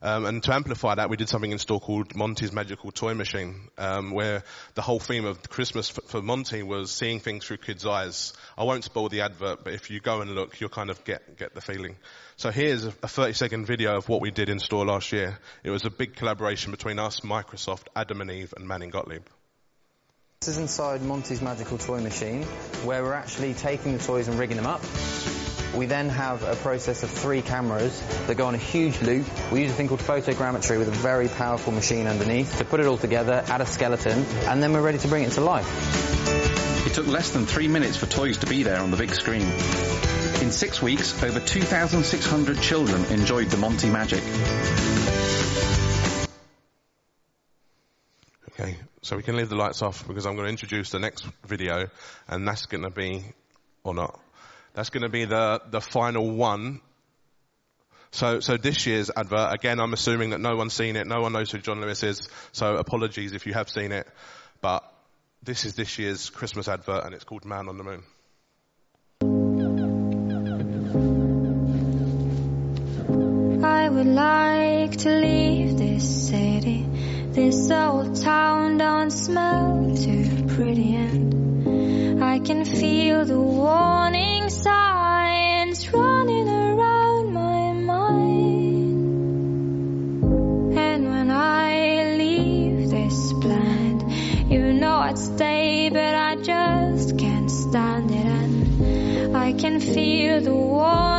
Um, 0.00 0.26
and 0.26 0.42
to 0.44 0.54
amplify 0.54 0.94
that, 0.94 1.10
we 1.10 1.16
did 1.16 1.28
something 1.28 1.50
in 1.50 1.58
store 1.58 1.80
called 1.80 2.14
Monty's 2.14 2.52
Magical 2.52 2.92
Toy 2.92 3.14
Machine, 3.14 3.68
um, 3.78 4.12
where 4.12 4.44
the 4.74 4.82
whole 4.82 5.00
theme 5.00 5.24
of 5.24 5.48
Christmas 5.48 5.88
for, 5.88 6.02
for, 6.02 6.22
Monty 6.22 6.62
was 6.62 6.92
seeing 6.92 7.18
things 7.18 7.44
through 7.44 7.56
kids' 7.56 7.84
eyes. 7.84 8.32
I 8.56 8.62
won't 8.62 8.84
spoil 8.84 9.08
the 9.08 9.22
advert, 9.22 9.64
but 9.64 9.74
if 9.74 9.90
you 9.90 9.98
go 9.98 10.20
and 10.20 10.36
look, 10.36 10.60
you'll 10.60 10.70
kind 10.70 10.90
of 10.90 11.02
get 11.04 11.36
get 11.36 11.52
the 11.54 11.60
feeling. 11.60 11.96
So 12.36 12.50
here's 12.52 12.84
a, 12.84 12.90
a 12.90 13.08
30-second 13.08 13.66
video 13.66 13.96
of 13.96 14.08
what 14.08 14.20
we 14.20 14.30
did 14.30 14.48
in 14.48 14.60
store 14.60 14.86
last 14.86 15.10
year. 15.10 15.38
It 15.64 15.70
was 15.70 15.84
a 15.84 15.90
big 15.90 16.14
collaboration 16.14 16.70
between 16.70 17.00
us, 17.00 17.20
Microsoft, 17.20 17.88
Adam 17.96 18.20
and 18.20 18.30
Eve, 18.30 18.54
and 18.56 18.68
Manning 18.68 18.90
Gottlieb. 18.90 19.24
This 20.40 20.54
is 20.54 20.58
inside 20.58 21.02
Monty's 21.02 21.42
Magical 21.42 21.78
Toy 21.78 22.00
Machine, 22.00 22.44
where 22.84 23.02
we're 23.02 23.12
actually 23.12 23.54
taking 23.54 23.92
the 23.92 23.98
toys 23.98 24.28
and 24.28 24.38
rigging 24.38 24.56
them 24.56 24.66
up. 24.66 24.80
We 25.74 25.86
then 25.86 26.08
have 26.10 26.44
a 26.44 26.54
process 26.54 27.02
of 27.02 27.10
three 27.10 27.42
cameras 27.42 28.00
that 28.28 28.36
go 28.36 28.46
on 28.46 28.54
a 28.54 28.58
huge 28.58 29.02
loop. 29.02 29.26
We 29.50 29.62
use 29.62 29.72
a 29.72 29.74
thing 29.74 29.88
called 29.88 29.98
photogrammetry 29.98 30.78
with 30.78 30.86
a 30.86 30.92
very 30.92 31.26
powerful 31.26 31.72
machine 31.72 32.06
underneath 32.06 32.56
to 32.58 32.64
put 32.64 32.78
it 32.78 32.86
all 32.86 32.96
together, 32.96 33.42
add 33.48 33.60
a 33.62 33.66
skeleton, 33.66 34.24
and 34.46 34.62
then 34.62 34.72
we're 34.72 34.80
ready 34.80 34.98
to 34.98 35.08
bring 35.08 35.24
it 35.24 35.32
to 35.32 35.40
life. 35.40 36.86
It 36.86 36.94
took 36.94 37.08
less 37.08 37.30
than 37.32 37.44
three 37.44 37.66
minutes 37.66 37.96
for 37.96 38.06
toys 38.06 38.38
to 38.38 38.46
be 38.46 38.62
there 38.62 38.80
on 38.80 38.92
the 38.92 38.96
big 38.96 39.12
screen. 39.12 39.42
In 39.42 40.52
six 40.52 40.80
weeks, 40.80 41.20
over 41.20 41.40
2,600 41.40 42.60
children 42.60 43.04
enjoyed 43.06 43.50
the 43.50 43.56
Monty 43.56 43.90
Magic. 43.90 44.22
So 49.02 49.16
we 49.16 49.22
can 49.22 49.36
leave 49.36 49.48
the 49.48 49.56
lights 49.56 49.82
off 49.82 50.06
because 50.06 50.26
I'm 50.26 50.34
going 50.34 50.46
to 50.46 50.50
introduce 50.50 50.90
the 50.90 50.98
next 50.98 51.24
video 51.46 51.88
and 52.28 52.46
that's 52.46 52.66
going 52.66 52.84
to 52.84 52.90
be, 52.90 53.24
or 53.84 53.94
not, 53.94 54.20
that's 54.74 54.90
going 54.90 55.02
to 55.02 55.08
be 55.08 55.24
the, 55.24 55.60
the 55.70 55.80
final 55.80 56.30
one. 56.30 56.80
So, 58.10 58.40
so 58.40 58.56
this 58.56 58.86
year's 58.86 59.10
advert, 59.14 59.52
again, 59.52 59.80
I'm 59.80 59.92
assuming 59.92 60.30
that 60.30 60.40
no 60.40 60.56
one's 60.56 60.72
seen 60.72 60.96
it, 60.96 61.06
no 61.06 61.20
one 61.20 61.32
knows 61.32 61.50
who 61.50 61.58
John 61.58 61.80
Lewis 61.80 62.02
is, 62.02 62.28
so 62.52 62.76
apologies 62.76 63.32
if 63.32 63.46
you 63.46 63.54
have 63.54 63.68
seen 63.68 63.92
it, 63.92 64.06
but 64.60 64.82
this 65.42 65.64
is 65.64 65.74
this 65.74 65.98
year's 65.98 66.30
Christmas 66.30 66.68
advert 66.68 67.04
and 67.04 67.14
it's 67.14 67.24
called 67.24 67.44
Man 67.44 67.68
on 67.68 67.76
the 67.76 67.84
Moon. 67.84 68.02
I 73.64 73.88
would 73.88 74.06
like 74.06 74.96
to 74.98 75.10
leave 75.10 75.78
this 75.78 76.28
city, 76.28 76.86
this 77.38 77.70
old 77.70 78.16
town 78.20 78.78
don't 78.78 79.12
smell 79.12 79.94
too 79.94 80.44
pretty 80.48 80.96
and 80.96 82.24
I 82.24 82.40
can 82.40 82.64
feel 82.64 83.24
the 83.24 83.40
warning 83.40 84.50
signs 84.50 85.92
running 85.92 86.48
around 86.48 87.32
my 87.32 87.72
mind. 87.90 88.98
And 90.76 91.04
when 91.12 91.30
I 91.30 92.16
leave 92.18 92.90
this 92.90 93.32
planet, 93.34 94.02
you 94.50 94.72
know 94.72 94.96
I'd 94.96 95.16
stay, 95.16 95.90
but 95.90 96.14
I 96.30 96.34
just 96.42 97.16
can't 97.18 97.50
stand 97.50 98.10
it. 98.10 98.26
And 98.26 99.36
I 99.36 99.52
can 99.52 99.78
feel 99.78 100.40
the 100.40 100.54
warning 100.54 101.17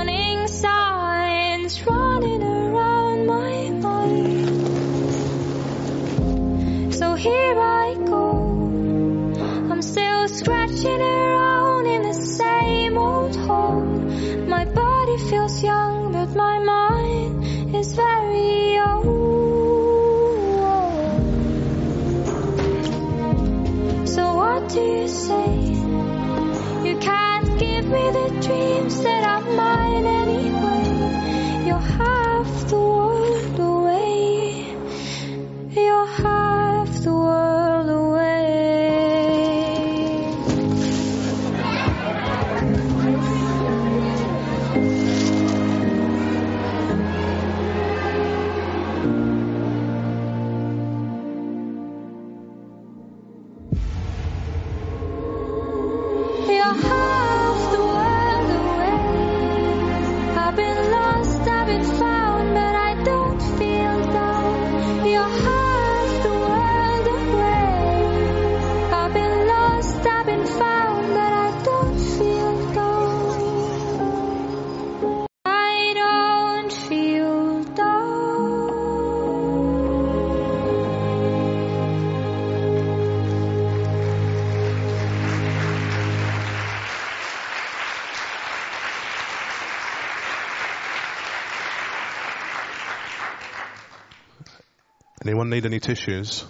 here 7.19 7.59
I 7.59 7.95
go. 8.05 8.21
I'm 9.69 9.81
still 9.81 10.27
scratching 10.29 11.01
around 11.01 11.85
in 11.85 12.01
the 12.03 12.13
same 12.13 12.97
old 12.97 13.35
hole. 13.35 13.81
My 14.55 14.63
body 14.63 15.17
feels 15.29 15.61
young, 15.61 15.88
You're 56.49 56.73
half 56.73 57.28
Anyone 95.21 95.49
need 95.49 95.65
any 95.65 95.81
tissues? 95.81 96.45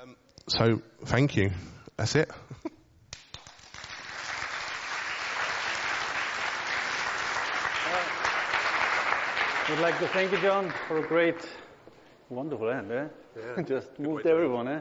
Um, 0.00 0.16
so, 0.48 0.80
thank 1.04 1.36
you. 1.36 1.50
That's 1.98 2.14
it. 2.14 2.30
We'd 9.68 9.78
like 9.78 9.98
to 9.98 10.08
thank 10.08 10.32
you, 10.32 10.38
John, 10.38 10.72
for 10.88 11.04
a 11.04 11.06
great, 11.06 11.36
wonderful 12.30 12.70
end, 12.70 12.90
eh? 12.90 13.08
Just 13.62 13.98
moved 13.98 14.24
everyone, 14.24 14.68
eh? 14.68 14.80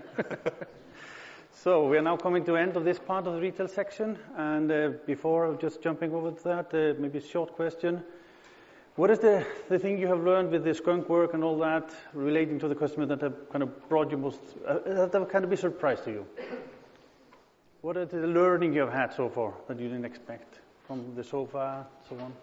so 1.52 1.90
we 1.90 1.98
are 1.98 2.02
now 2.02 2.16
coming 2.16 2.46
to 2.46 2.54
the 2.54 2.60
end 2.60 2.78
of 2.78 2.86
this 2.86 2.98
part 2.98 3.28
of 3.28 3.34
the 3.34 3.42
retail 3.42 3.68
section, 3.68 4.18
and 4.38 4.72
uh, 4.72 4.90
before 5.06 5.58
just 5.60 5.82
jumping 5.82 6.14
over 6.14 6.32
to 6.32 6.44
that, 6.44 6.74
uh, 6.74 6.94
maybe 6.98 7.18
a 7.18 7.22
short 7.22 7.54
question. 7.58 8.04
What 8.96 9.10
is 9.10 9.20
the, 9.20 9.46
the 9.70 9.80
thing 9.80 10.00
you 10.00 10.08
have 10.08 10.22
learned 10.22 10.52
with 10.52 10.66
the 10.66 10.74
skunk 10.74 11.08
work 11.08 11.34
and 11.34 11.44
all 11.44 11.58
that 11.60 11.90
relating 12.14 12.60
to 12.60 12.68
the 12.68 12.76
customer 12.76 13.06
that 13.06 13.22
have 13.22 13.50
kind 13.50 13.64
of 13.64 13.88
brought 13.88 14.12
you 14.12 14.18
most, 14.18 14.40
uh, 14.68 14.80
that 14.86 15.14
have 15.14 15.30
kind 15.30 15.46
of 15.46 15.50
been 15.50 15.58
a 15.60 15.62
surprise 15.62 16.02
to 16.02 16.12
you? 16.12 16.26
What 17.82 17.96
are 17.96 18.06
the 18.06 18.28
learning 18.28 18.74
you 18.74 18.82
have 18.82 18.92
had 18.92 19.14
so 19.14 19.30
far 19.30 19.54
that 19.68 19.80
you 19.80 19.88
didn't 19.88 20.06
expect 20.06 20.60
from 20.88 21.16
the 21.16 21.24
sofa, 21.24 21.88
so 22.10 22.18
on? 22.20 22.34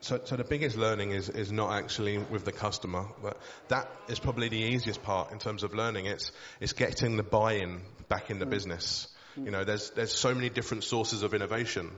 So, 0.00 0.20
so 0.24 0.36
the 0.36 0.44
biggest 0.44 0.76
learning 0.76 1.12
is, 1.12 1.28
is 1.28 1.52
not 1.52 1.72
actually 1.72 2.18
with 2.18 2.44
the 2.44 2.52
customer, 2.52 3.06
but 3.22 3.36
that 3.68 3.88
is 4.08 4.18
probably 4.18 4.48
the 4.48 4.58
easiest 4.58 5.02
part 5.02 5.30
in 5.32 5.38
terms 5.38 5.62
of 5.62 5.74
learning. 5.74 6.06
It's, 6.06 6.32
it's 6.60 6.72
getting 6.72 7.16
the 7.16 7.22
buy-in 7.22 7.82
back 8.08 8.30
in 8.30 8.40
the 8.40 8.46
business. 8.46 9.08
You 9.36 9.52
know, 9.52 9.62
there's, 9.62 9.90
there's 9.90 10.12
so 10.12 10.34
many 10.34 10.48
different 10.48 10.82
sources 10.82 11.22
of 11.22 11.34
innovation 11.34 11.92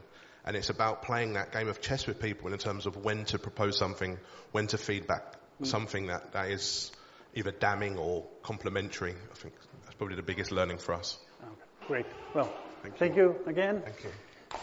and 0.50 0.56
it's 0.56 0.68
about 0.68 1.02
playing 1.02 1.34
that 1.34 1.52
game 1.52 1.68
of 1.68 1.80
chess 1.80 2.08
with 2.08 2.20
people 2.20 2.52
in 2.52 2.58
terms 2.58 2.86
of 2.86 2.96
when 2.96 3.24
to 3.24 3.38
propose 3.38 3.78
something, 3.78 4.18
when 4.50 4.66
to 4.66 4.76
feedback 4.76 5.36
mm. 5.62 5.66
something 5.66 6.08
that, 6.08 6.32
that 6.32 6.50
is 6.50 6.90
either 7.36 7.52
damning 7.52 7.96
or 7.96 8.26
complimentary. 8.42 9.12
I 9.12 9.34
think 9.36 9.54
that's 9.84 9.94
probably 9.94 10.16
the 10.16 10.24
biggest 10.24 10.50
learning 10.50 10.78
for 10.78 10.96
us. 10.96 11.16
Okay, 11.40 11.52
great. 11.86 12.06
Well, 12.34 12.52
Thank 12.82 12.96
thank 12.96 13.16
you 13.16 13.36
again. 13.46 13.82
Thank 13.84 14.02
you. 14.02 14.10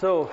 So, 0.02 0.30